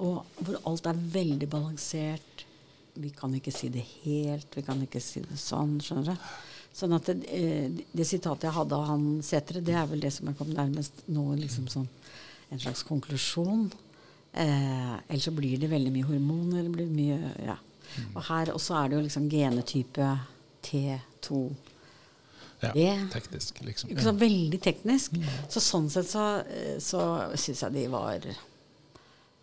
Og 0.00 0.24
hvor 0.42 0.56
alt 0.66 0.86
er 0.90 0.94
veldig 1.14 1.48
balansert. 1.48 2.44
Vi 3.00 3.10
kan 3.14 3.32
ikke 3.36 3.52
si 3.54 3.68
det 3.72 3.84
helt, 4.04 4.48
vi 4.56 4.62
kan 4.66 4.80
ikke 4.82 5.00
si 5.00 5.20
det 5.20 5.38
sånn. 5.38 5.78
skjønner 5.80 6.04
du? 6.16 6.30
Sånn 6.74 6.94
at 6.94 7.04
det, 7.06 7.24
eh, 7.30 7.68
det 7.94 8.06
sitatet 8.06 8.42
jeg 8.48 8.52
hadde 8.52 8.72
av 8.76 8.86
han 8.86 9.20
Sætre, 9.22 9.62
det 9.62 9.74
er 9.74 9.86
vel 9.86 10.00
det 10.00 10.12
som 10.12 10.26
jeg 10.26 10.36
kom 10.38 10.48
nærmest 10.52 10.92
nå, 11.08 11.24
liksom 11.38 11.66
sånn 11.68 11.88
en 12.50 12.58
slags 12.58 12.82
konklusjon. 12.82 13.70
Eh, 14.34 14.96
ellers 15.08 15.24
så 15.24 15.32
blir 15.34 15.58
det 15.58 15.70
veldig 15.70 15.92
mye 15.92 16.04
hormoner. 16.06 16.62
Det 16.64 16.72
blir 16.72 16.86
mye, 16.90 17.18
ja. 17.46 17.56
Og 18.14 18.22
her 18.28 18.52
også 18.54 18.76
er 18.78 18.88
det 18.88 18.98
jo 18.98 19.02
liksom 19.06 19.28
genetype 19.30 20.12
T2. 20.66 21.40
Ja, 22.60 22.96
teknisk, 23.12 23.62
liksom. 23.64 23.90
Ikke 23.90 24.04
så 24.04 24.12
veldig 24.20 24.60
teknisk. 24.60 25.16
Så 25.48 25.62
sånn 25.64 25.88
sett 25.92 26.10
så, 26.10 26.24
eh, 26.44 26.76
så 26.82 27.02
syns 27.40 27.62
jeg 27.64 27.76
de 27.78 27.86
var 27.92 28.26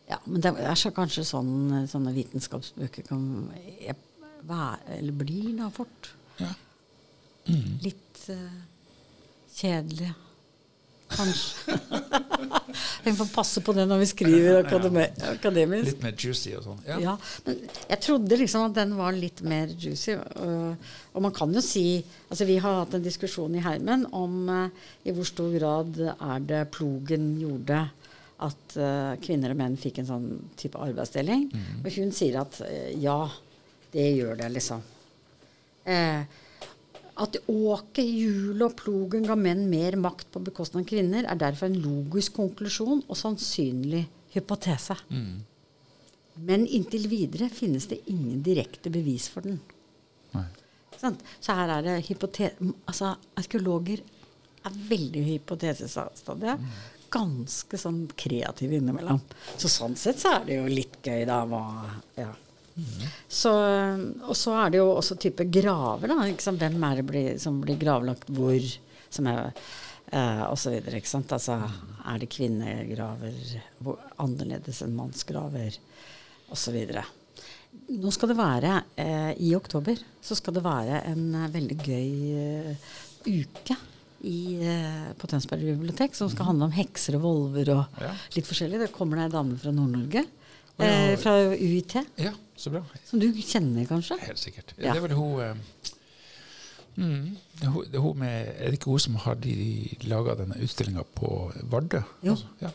Ja, 0.08 0.20
men 0.26 0.42
det 0.44 0.54
er 0.62 0.78
så 0.78 0.92
kanskje 0.96 1.26
sånn 1.26 1.88
sånne 1.90 2.14
vitenskapsbøker 2.16 3.08
kan 3.10 3.26
være 4.48 5.00
Eller 5.00 5.18
blir 5.18 5.58
da 5.58 5.72
fort. 5.74 6.12
Ja. 6.38 6.54
Litt 7.82 8.22
uh, 8.30 8.62
kjedelige, 9.56 10.14
kanskje. 11.10 11.80
Vi 13.04 13.14
får 13.16 13.30
passe 13.34 13.62
på 13.64 13.74
det 13.76 13.86
når 13.88 14.02
vi 14.02 14.08
skriver 14.10 14.58
akademi 14.60 15.06
akademisk. 15.32 15.88
Litt 15.88 16.04
mer 16.04 16.16
juicy 16.20 16.54
og 16.58 16.66
sånn. 16.66 16.82
Ja. 16.88 16.98
Ja, 17.02 17.14
men 17.46 17.62
jeg 17.64 18.00
trodde 18.04 18.40
liksom 18.42 18.66
at 18.68 18.76
den 18.76 18.96
var 18.98 19.16
litt 19.16 19.42
mer 19.48 19.72
juicy. 19.72 20.18
Og, 20.18 20.90
og 21.14 21.24
man 21.24 21.36
kan 21.36 21.54
jo 21.56 21.64
si 21.64 21.86
Altså 22.28 22.44
vi 22.50 22.58
har 22.60 22.82
hatt 22.82 22.98
en 22.98 23.06
diskusjon 23.06 23.56
i 23.56 23.64
heimen 23.64 24.04
om 24.16 24.50
eh, 24.52 24.90
i 25.08 25.14
hvor 25.16 25.28
stor 25.28 25.54
grad 25.56 25.96
er 26.04 26.44
det 26.44 26.66
plogen 26.76 27.30
gjorde 27.40 27.86
at 28.44 28.76
eh, 28.76 29.14
kvinner 29.24 29.54
og 29.56 29.62
menn 29.62 29.80
fikk 29.80 30.02
en 30.02 30.10
sånn 30.12 30.28
type 30.60 30.78
arbeidsdeling. 30.84 31.48
Og 31.80 31.88
hun 31.96 32.12
sier 32.14 32.42
at 32.44 32.60
ja, 33.00 33.22
det 33.96 34.10
gjør 34.18 34.36
det, 34.44 34.52
liksom. 34.58 34.84
Eh, 35.88 36.28
at 37.18 37.38
åket, 37.50 38.06
hjulet 38.06 38.66
og 38.68 38.76
plogen 38.80 39.26
ga 39.28 39.36
menn 39.40 39.66
mer 39.72 39.98
makt 40.00 40.30
på 40.34 40.42
bekostning 40.46 40.86
av 40.86 40.90
kvinner, 40.92 41.26
er 41.26 41.40
derfor 41.42 41.70
en 41.70 41.80
logisk 41.82 42.38
konklusjon 42.38 43.04
og 43.08 43.18
sannsynlig 43.18 44.04
hypotese. 44.36 44.98
Men 46.38 46.68
inntil 46.68 47.08
videre 47.10 47.50
finnes 47.50 47.88
det 47.90 48.04
ingen 48.14 48.44
direkte 48.46 48.92
bevis 48.94 49.26
for 49.34 49.48
den. 49.48 49.58
Sånn? 50.98 51.18
Så 51.40 51.54
her 51.58 51.70
er 51.76 51.84
det 51.86 51.98
hypotese 52.08 52.72
altså, 52.90 53.12
Arkeologer 53.38 54.02
er 54.66 54.78
veldig 54.90 55.22
i 55.22 55.34
hypotesestadiet. 55.36 56.64
Ganske 57.14 57.78
sånn 57.80 58.04
kreative 58.20 58.80
innimellom. 58.82 59.22
Så 59.58 59.70
sånn 59.72 59.96
sett 59.96 60.20
så 60.22 60.38
er 60.40 60.48
det 60.48 60.58
jo 60.58 60.66
litt 60.72 60.98
gøy, 61.06 61.22
da. 61.30 61.44
Hva, 61.48 61.62
ja. 62.18 62.32
Så, 63.28 63.52
og 64.28 64.36
så 64.38 64.54
er 64.64 64.70
det 64.74 64.80
jo 64.82 64.90
også 64.94 65.18
type 65.20 65.46
graver, 65.52 66.08
da. 66.12 66.28
Sant? 66.44 66.62
Hvem 66.62 66.84
er 66.90 67.00
det 67.02 67.06
blir, 67.10 67.30
som 67.42 67.60
blir 67.64 67.80
gravlagt 67.82 68.30
hvor? 68.30 68.60
Som 69.10 69.28
er 69.32 69.48
eh, 70.12 70.44
og 70.48 70.58
så 70.62 70.72
videre, 70.76 71.00
ikke 71.02 71.10
sant. 71.10 71.32
Altså, 71.34 71.58
er 72.08 72.20
det 72.22 72.30
kvinnegraver 72.34 73.58
annerledes 74.24 74.84
enn 74.86 74.96
mannsgraver? 74.98 75.78
Og 76.48 76.56
så 76.60 76.72
videre. 76.72 77.02
Nå 77.92 78.12
skal 78.16 78.32
det 78.32 78.38
være, 78.40 78.78
eh, 79.00 79.34
i 79.44 79.52
oktober, 79.58 80.00
så 80.24 80.36
skal 80.40 80.56
det 80.56 80.64
være 80.66 81.02
en 81.12 81.26
eh, 81.36 81.50
veldig 81.54 81.78
gøy 81.84 82.12
eh, 82.40 82.88
uke 83.28 83.76
i, 84.28 84.38
eh, 84.64 85.10
på 85.20 85.28
Tønsberg 85.30 85.66
bibliotek 85.76 86.16
som 86.18 86.30
skal 86.32 86.48
handle 86.50 86.70
om 86.70 86.74
hekser 86.78 87.18
og 87.20 87.26
volver 87.28 87.74
og 87.76 88.00
Ja. 88.02 88.14
litt 88.36 88.48
forskjellig. 88.48 88.80
Det 88.86 88.92
kommer 88.96 89.20
det 89.20 89.28
ei 89.28 89.36
dame 89.36 89.58
fra 89.62 89.72
Nord-Norge, 89.76 90.24
Ja. 90.80 90.86
eh, 90.86 91.16
fra 91.18 91.32
UiT, 91.58 91.96
ja, 92.22 92.34
så 92.56 92.70
bra. 92.74 92.84
som 93.10 93.20
du 93.20 93.32
kjenner 93.34 93.86
kanskje? 93.90 94.20
Helt 94.22 94.40
sikkert. 94.42 94.74
Ja. 94.78 94.94
Det 94.94 95.00
er 95.02 95.08
vel 95.08 95.16
hun 95.18 95.40
eh, 95.42 95.56
mm, 96.98 97.38
det, 97.62 97.68
hun, 97.74 97.86
det 97.92 98.02
hun 98.04 98.18
med 98.22 98.52
Er 98.60 98.70
det 98.72 98.80
ikke 98.80 98.92
hun 98.94 99.00
som 99.00 99.16
har 99.24 99.36
de 99.42 99.56
laga 100.06 100.36
denne 100.44 100.58
utstillinga 100.62 101.04
på 101.18 101.32
Vardø? 101.72 102.04
Jo. 102.22 102.36
Altså, 102.38 102.46
ja. 102.62 102.70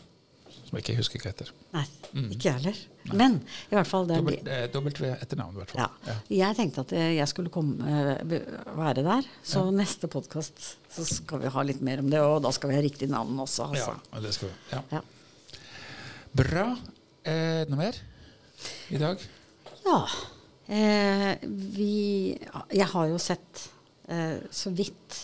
Som 0.53 0.77
jeg 0.79 0.83
ikke 0.87 0.95
husker 0.99 1.21
hva 1.21 1.31
heter. 1.31 1.49
Nei, 1.73 1.83
ikke 2.33 2.47
jeg 2.47 2.53
heller. 2.59 2.77
Men 3.13 3.35
i 3.69 3.75
hvert 3.75 3.89
fall 3.89 4.07
det 4.09 4.15
er 4.15 4.21
Dobbelt, 4.23 4.47
eh, 4.49 4.63
dobbelt 4.73 4.99
etternavn, 5.05 5.53
i 5.55 5.59
hvert 5.61 5.71
fall. 5.73 5.97
Ja. 6.07 6.15
Jeg 6.33 6.57
tenkte 6.57 6.81
at 6.85 6.93
eh, 6.97 7.11
jeg 7.17 7.27
skulle 7.29 7.51
komme, 7.53 7.77
eh, 7.83 8.47
være 8.77 9.03
der. 9.05 9.27
Så 9.45 9.63
neste 9.75 10.09
podkast 10.11 10.63
så 10.93 11.05
skal 11.07 11.43
vi 11.43 11.51
ha 11.53 11.65
litt 11.65 11.81
mer 11.85 12.01
om 12.03 12.09
det, 12.09 12.21
og 12.21 12.41
da 12.45 12.51
skal 12.55 12.71
vi 12.73 12.77
ha 12.79 12.83
riktig 12.85 13.09
navn 13.11 13.37
også. 13.43 13.69
Altså. 13.73 13.95
Ja, 14.13 14.21
det 14.27 14.33
skal 14.35 14.49
vi. 14.49 14.81
Ja. 14.97 15.03
Bra. 16.33 16.67
Eh, 17.23 17.63
noe 17.69 17.79
mer 17.79 17.97
i 18.91 18.99
dag? 18.99 19.21
Ja. 19.85 19.99
Eh, 20.67 21.37
vi 21.43 22.35
Jeg 22.71 22.87
har 22.93 23.07
jo 23.11 23.17
sett 23.19 23.65
eh, 24.07 24.39
så 24.51 24.71
vidt 24.75 25.17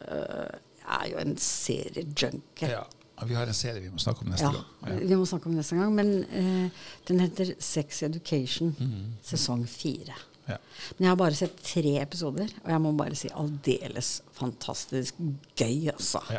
eh, 0.00 0.54
Jeg 0.82 1.00
er 1.00 1.10
jo 1.12 1.18
en 1.24 1.34
seriejunkie. 1.40 2.70
Ja. 2.72 2.84
Vi 3.26 3.34
har 3.36 3.48
en 3.48 3.56
serie 3.56 3.80
vi 3.80 3.88
må 3.92 4.00
snakke 4.02 4.24
om 4.26 4.32
neste 4.32 4.44
Ja, 4.44 4.52
gang. 4.52 4.92
Ja. 5.00 5.06
vi 5.08 5.16
må 5.16 5.24
snakke 5.28 5.48
om 5.48 5.56
neste 5.56 5.76
gang. 5.78 5.92
Men 5.96 6.10
eh, 6.28 6.88
den 7.08 7.20
heter 7.24 7.54
Sex 7.58 8.02
Education, 8.04 8.74
Mhm. 8.78 9.14
sesong 9.24 9.64
fire. 9.68 10.14
Ja. 10.46 10.58
Men 10.98 11.06
jeg 11.06 11.08
har 11.08 11.16
bare 11.18 11.34
sett 11.34 11.56
tre 11.64 11.96
episoder, 11.98 12.46
og 12.62 12.68
jeg 12.70 12.80
må 12.84 12.92
bare 12.96 13.16
si 13.18 13.28
aldeles 13.34 14.20
fantastisk 14.36 15.16
gøy, 15.58 15.88
altså. 15.90 16.20
Ja. 16.30 16.38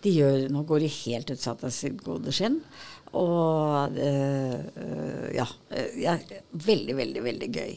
De 0.00 0.10
gjør, 0.14 0.46
nå 0.48 0.62
går 0.64 0.80
de 0.80 0.88
helt 0.88 1.30
utsatt 1.34 1.64
av 1.68 1.70
sitt 1.70 2.00
gode 2.06 2.32
skinn. 2.32 2.62
Og 3.12 3.98
øh, 3.98 5.34
ja. 5.34 5.46
veldig, 6.52 6.96
veldig, 6.96 7.24
veldig 7.24 7.48
gøy. 7.52 7.74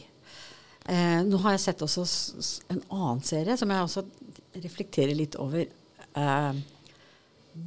Eh, 0.86 1.18
nå 1.26 1.40
har 1.42 1.56
jeg 1.56 1.64
sett 1.66 1.82
også 1.84 2.06
en 2.72 2.80
annen 2.94 3.20
serie 3.26 3.56
som 3.58 3.72
jeg 3.72 3.88
også 3.88 4.04
reflekterer 4.64 5.18
litt 5.18 5.36
over. 5.42 5.66
Eh, 6.16 6.62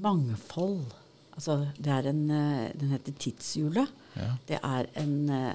mangfold. 0.02 0.88
Altså, 1.36 1.60
det 1.78 1.92
er 1.94 2.10
en, 2.10 2.24
den 2.30 2.94
heter 2.94 3.16
Tidshjulet. 3.22 3.92
Ja. 4.20 4.32
Det 4.50 4.58
er 4.60 4.90
en 5.00 5.14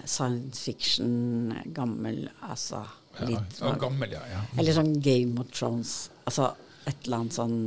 science 0.08 0.62
fiction, 0.62 1.52
gammel 1.74 2.28
altså 2.46 2.84
Ja, 3.18 3.26
litt 3.28 3.58
og 3.66 3.76
gammel, 3.82 4.14
ja. 4.14 4.22
ja. 4.30 4.40
Eller 4.56 4.74
sånn 4.78 4.94
Game 5.04 5.36
of 5.42 5.50
Thrones. 5.52 5.96
Altså 6.24 6.54
et 6.88 7.04
eller 7.04 7.24
annet 7.24 7.36
sånn 7.36 7.58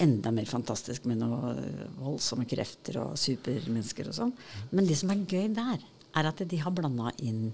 Enda 0.00 0.30
mer 0.32 0.48
fantastisk 0.48 1.04
med 1.08 1.20
noen 1.20 1.58
voldsomme 2.00 2.46
krefter 2.48 3.00
og 3.02 3.18
supermennesker 3.20 4.08
og 4.08 4.16
sånn. 4.16 4.30
Men 4.72 4.86
det 4.88 4.96
som 5.00 5.12
er 5.12 5.26
gøy 5.28 5.50
der, 5.56 5.82
er 6.16 6.28
at 6.30 6.40
de 6.50 6.58
har 6.58 6.72
blanda 6.74 7.12
inn 7.22 7.50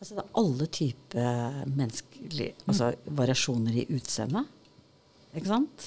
altså 0.00 0.16
det 0.16 0.22
er 0.24 0.38
alle 0.40 0.66
typer 0.74 1.58
menneskelige 1.70 2.54
altså 2.66 2.88
variasjoner 3.16 3.76
i 3.78 3.84
utseendet. 3.94 4.48
Ikke 5.34 5.48
sant? 5.50 5.86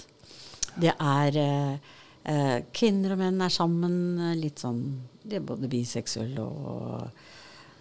Det 0.77 0.93
er 0.93 1.37
eh, 1.41 1.91
eh, 2.31 2.55
Kvinner 2.73 3.13
og 3.15 3.21
menn 3.21 3.41
er 3.43 3.53
sammen. 3.53 3.97
eh, 4.21 4.35
Litt 4.39 4.63
sånn 4.63 4.81
De 5.23 5.37
er 5.37 5.45
både 5.45 5.69
biseksuelle 5.71 6.43
og 6.43 7.21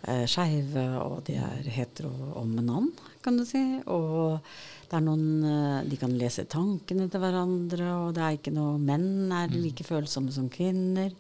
eh, 0.06 0.24
skeive, 0.30 0.84
og 1.02 1.20
de 1.26 1.36
er 1.40 1.68
hetero 1.74 2.10
om 2.38 2.54
en 2.56 2.64
annen, 2.64 2.92
kan 3.24 3.38
du 3.38 3.44
si. 3.46 3.62
Og 3.92 4.38
det 4.86 4.98
er 4.98 5.04
noen 5.04 5.26
eh, 5.46 5.88
De 5.90 5.98
kan 6.00 6.14
lese 6.18 6.46
tankene 6.50 7.08
til 7.10 7.22
hverandre, 7.22 7.90
og 8.04 8.14
det 8.16 8.24
er 8.24 8.38
ikke 8.38 8.54
noe 8.54 8.78
Menn 8.78 9.34
er 9.34 9.52
like 9.54 9.86
følsomme 9.86 10.34
som 10.34 10.48
kvinner. 10.52 11.12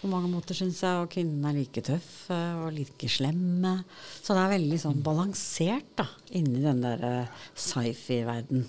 På 0.00 0.10
mange 0.12 0.28
måter, 0.28 0.56
syns 0.56 0.82
jeg. 0.84 1.00
Og 1.00 1.12
kvinnene 1.12 1.52
er 1.52 1.60
like 1.62 1.84
tøffe 1.84 2.40
og 2.60 2.74
like 2.76 3.08
slemme. 3.08 3.78
Så 4.20 4.36
det 4.36 4.42
er 4.42 4.52
veldig 4.56 4.80
sånn 4.82 5.04
balansert 5.04 5.94
da, 6.00 6.08
inni 6.36 6.64
den 6.64 6.82
der 6.84 7.06
eh, 7.08 7.46
sci-fi-verden. 7.56 8.66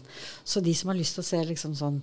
Så 0.47 0.63
de 0.63 0.75
som 0.75 0.93
har 0.93 0.99
lyst 0.99 1.17
til 1.17 1.25
å 1.25 1.29
se 1.31 1.43
liksom 1.51 1.75
sånn 1.79 1.99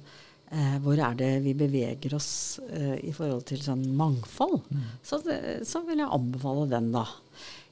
eh, 0.53 0.77
hvor 0.85 1.01
er 1.01 1.17
det 1.19 1.33
vi 1.47 1.55
beveger 1.59 2.15
oss 2.17 2.61
eh, 2.69 2.99
i 3.09 3.13
forhold 3.17 3.47
til 3.49 3.63
sånn 3.65 3.85
mangfold, 3.99 4.61
så, 5.03 5.19
det, 5.27 5.39
så 5.69 5.83
vil 5.89 6.05
jeg 6.05 6.13
anbefale 6.13 6.69
den, 6.71 6.93
da. 6.95 7.07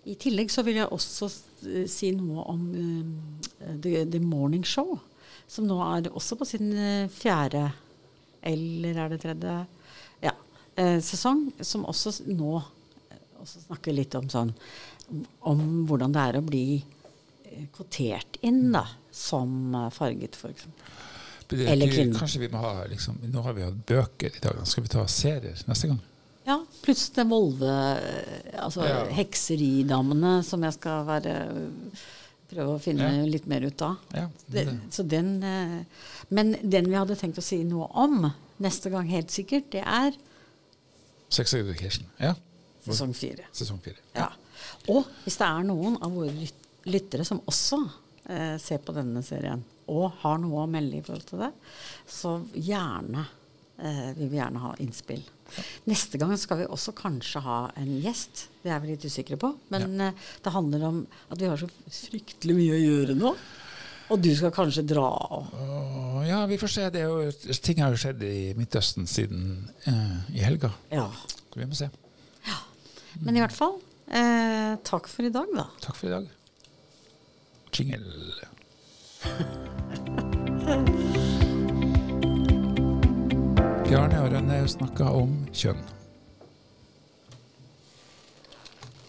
I 0.08 0.16
tillegg 0.20 0.52
så 0.52 0.64
vil 0.64 0.80
jeg 0.80 0.88
også 0.88 1.28
eh, 1.68 1.86
si 1.90 2.12
noe 2.16 2.44
om 2.48 2.66
uh, 2.72 3.74
The, 3.84 4.06
The 4.08 4.20
Morning 4.24 4.64
Show, 4.66 4.96
som 5.50 5.66
nå 5.68 5.76
er 5.84 6.08
også 6.14 6.38
på 6.40 6.48
sin 6.48 6.72
eh, 6.72 7.10
fjerde 7.12 7.68
eller 8.46 8.96
er 9.02 9.10
det 9.12 9.18
tredje 9.20 9.56
ja, 10.24 10.32
eh, 10.80 10.96
sesong, 11.04 11.50
som 11.60 11.84
også 11.90 12.14
nå 12.30 12.54
også 13.40 13.66
snakker 13.66 13.96
litt 13.96 14.14
om 14.16 14.28
sånn 14.32 14.54
om 15.48 15.60
hvordan 15.88 16.12
det 16.14 16.22
er 16.22 16.38
å 16.38 16.44
bli 16.46 16.64
kvotert 17.74 18.38
inn 18.46 18.68
da, 18.72 18.84
som 19.10 19.74
farget, 19.92 20.36
f.eks. 20.38 20.68
Eller 21.52 21.88
kvinner. 21.90 22.18
Kanskje 22.18 22.40
vi 22.40 22.48
må 22.52 22.58
ha 22.62 22.84
liksom, 22.86 23.18
Nå 23.32 23.42
har 23.42 23.52
vi 23.56 23.62
hatt 23.66 23.80
bøker 23.86 24.36
i 24.36 24.40
dag. 24.44 24.60
Skal 24.66 24.84
vi 24.84 24.88
ta 24.92 25.06
serier 25.06 25.58
neste 25.66 25.88
gang? 25.90 26.00
Ja, 26.46 26.56
pluss 26.82 27.10
det 27.14 27.26
Volve 27.28 27.72
Altså 28.58 28.84
Ja. 28.86 29.04
hekseridamene 29.12 30.42
som 30.46 30.62
jeg 30.64 30.72
skal 30.78 31.04
være 31.06 31.34
prøve 32.50 32.74
å 32.74 32.80
finne 32.82 33.06
Ja. 33.20 33.24
litt 33.26 33.46
mer 33.46 33.60
ut 33.62 33.82
av. 33.82 33.96
Ja, 34.14 34.28
Det, 34.50 34.64
det- 34.66 34.80
så 34.90 35.06
den 35.06 35.42
eh, 35.42 35.84
Men 36.30 36.52
den 36.68 36.86
vi 36.90 36.94
hadde 36.96 37.14
tenkt 37.16 37.38
å 37.38 37.42
si 37.42 37.62
noe 37.64 37.88
om 37.94 38.32
neste 38.60 38.90
gang, 38.90 39.06
helt 39.08 39.28
sikkert, 39.30 39.70
det 39.70 39.82
er 39.86 40.12
Sex 41.30 41.54
Education. 41.54 42.04
Ja. 42.18 42.34
sesong 42.84 43.14
fire. 43.14 43.44
Sesong 43.52 43.78
fire. 43.80 43.96
Ja. 44.16 44.28
Og 44.88 45.04
hvis 45.24 45.36
det 45.38 45.46
er 45.46 45.62
noen 45.62 45.96
av 46.02 46.10
våre 46.12 46.32
lyttere 46.86 47.24
som 47.24 47.40
også 47.46 47.78
eh, 48.28 48.56
ser 48.58 48.78
på 48.78 48.92
denne 48.94 49.22
serien, 49.22 49.62
og 49.90 50.22
har 50.22 50.40
noe 50.42 50.64
å 50.64 50.70
melde 50.70 51.00
i 51.00 51.04
forhold 51.04 51.26
til 51.28 51.44
det, 51.44 51.50
så 52.10 52.38
gjerne 52.54 53.26
eh, 53.78 54.10
vil 54.18 54.30
vi 54.30 54.40
gjerne 54.40 54.64
ha 54.64 54.74
innspill. 54.82 55.22
Neste 55.90 56.18
gang 56.20 56.36
skal 56.38 56.62
vi 56.62 56.68
også 56.70 56.94
kanskje 56.96 57.42
ha 57.42 57.60
en 57.80 57.90
gjest. 58.04 58.46
Det 58.62 58.70
er 58.70 58.82
vi 58.82 58.92
litt 58.92 59.06
usikre 59.06 59.38
på. 59.40 59.52
Men 59.74 59.96
eh, 60.00 60.28
det 60.44 60.54
handler 60.54 60.86
om 60.90 61.02
at 61.28 61.40
vi 61.40 61.50
har 61.50 61.58
så 61.60 61.70
fryktelig 61.70 62.56
mye 62.58 62.76
å 62.76 62.84
gjøre 62.84 63.18
nå. 63.18 63.34
Og 64.10 64.18
du 64.18 64.30
skal 64.34 64.50
kanskje 64.54 64.82
dra 64.90 65.06
og 65.06 66.24
ja, 66.26 66.42
vi 66.50 66.58
får 66.58 66.72
se. 66.74 66.86
Det 66.90 67.04
jo, 67.04 67.30
ting 67.62 67.82
har 67.82 67.94
jo 67.94 68.00
skjedd 68.02 68.22
i 68.26 68.52
Midtøsten 68.58 69.06
siden 69.10 69.70
eh, 69.86 70.34
i 70.34 70.44
helga. 70.44 70.72
Ja. 70.90 71.06
Så 71.50 71.58
vi 71.58 71.66
må 71.70 71.78
se. 71.78 71.90
Men 73.20 73.36
i 73.36 73.42
hvert 73.42 73.54
fall, 73.56 73.80
eh, 74.06 74.76
takk 74.86 75.08
for 75.10 75.26
i 75.26 75.34
dag, 75.34 75.50
da. 75.56 75.66
Takk 75.82 75.98
for 75.98 76.10
i 76.10 76.14
dag. 76.14 76.30
Jingle. 77.74 78.50
Bjarne 83.86 84.20
og 84.22 84.28
Rønne 84.30 84.60
snakka 84.70 85.10
om 85.18 85.32
kjønn. 85.50 85.99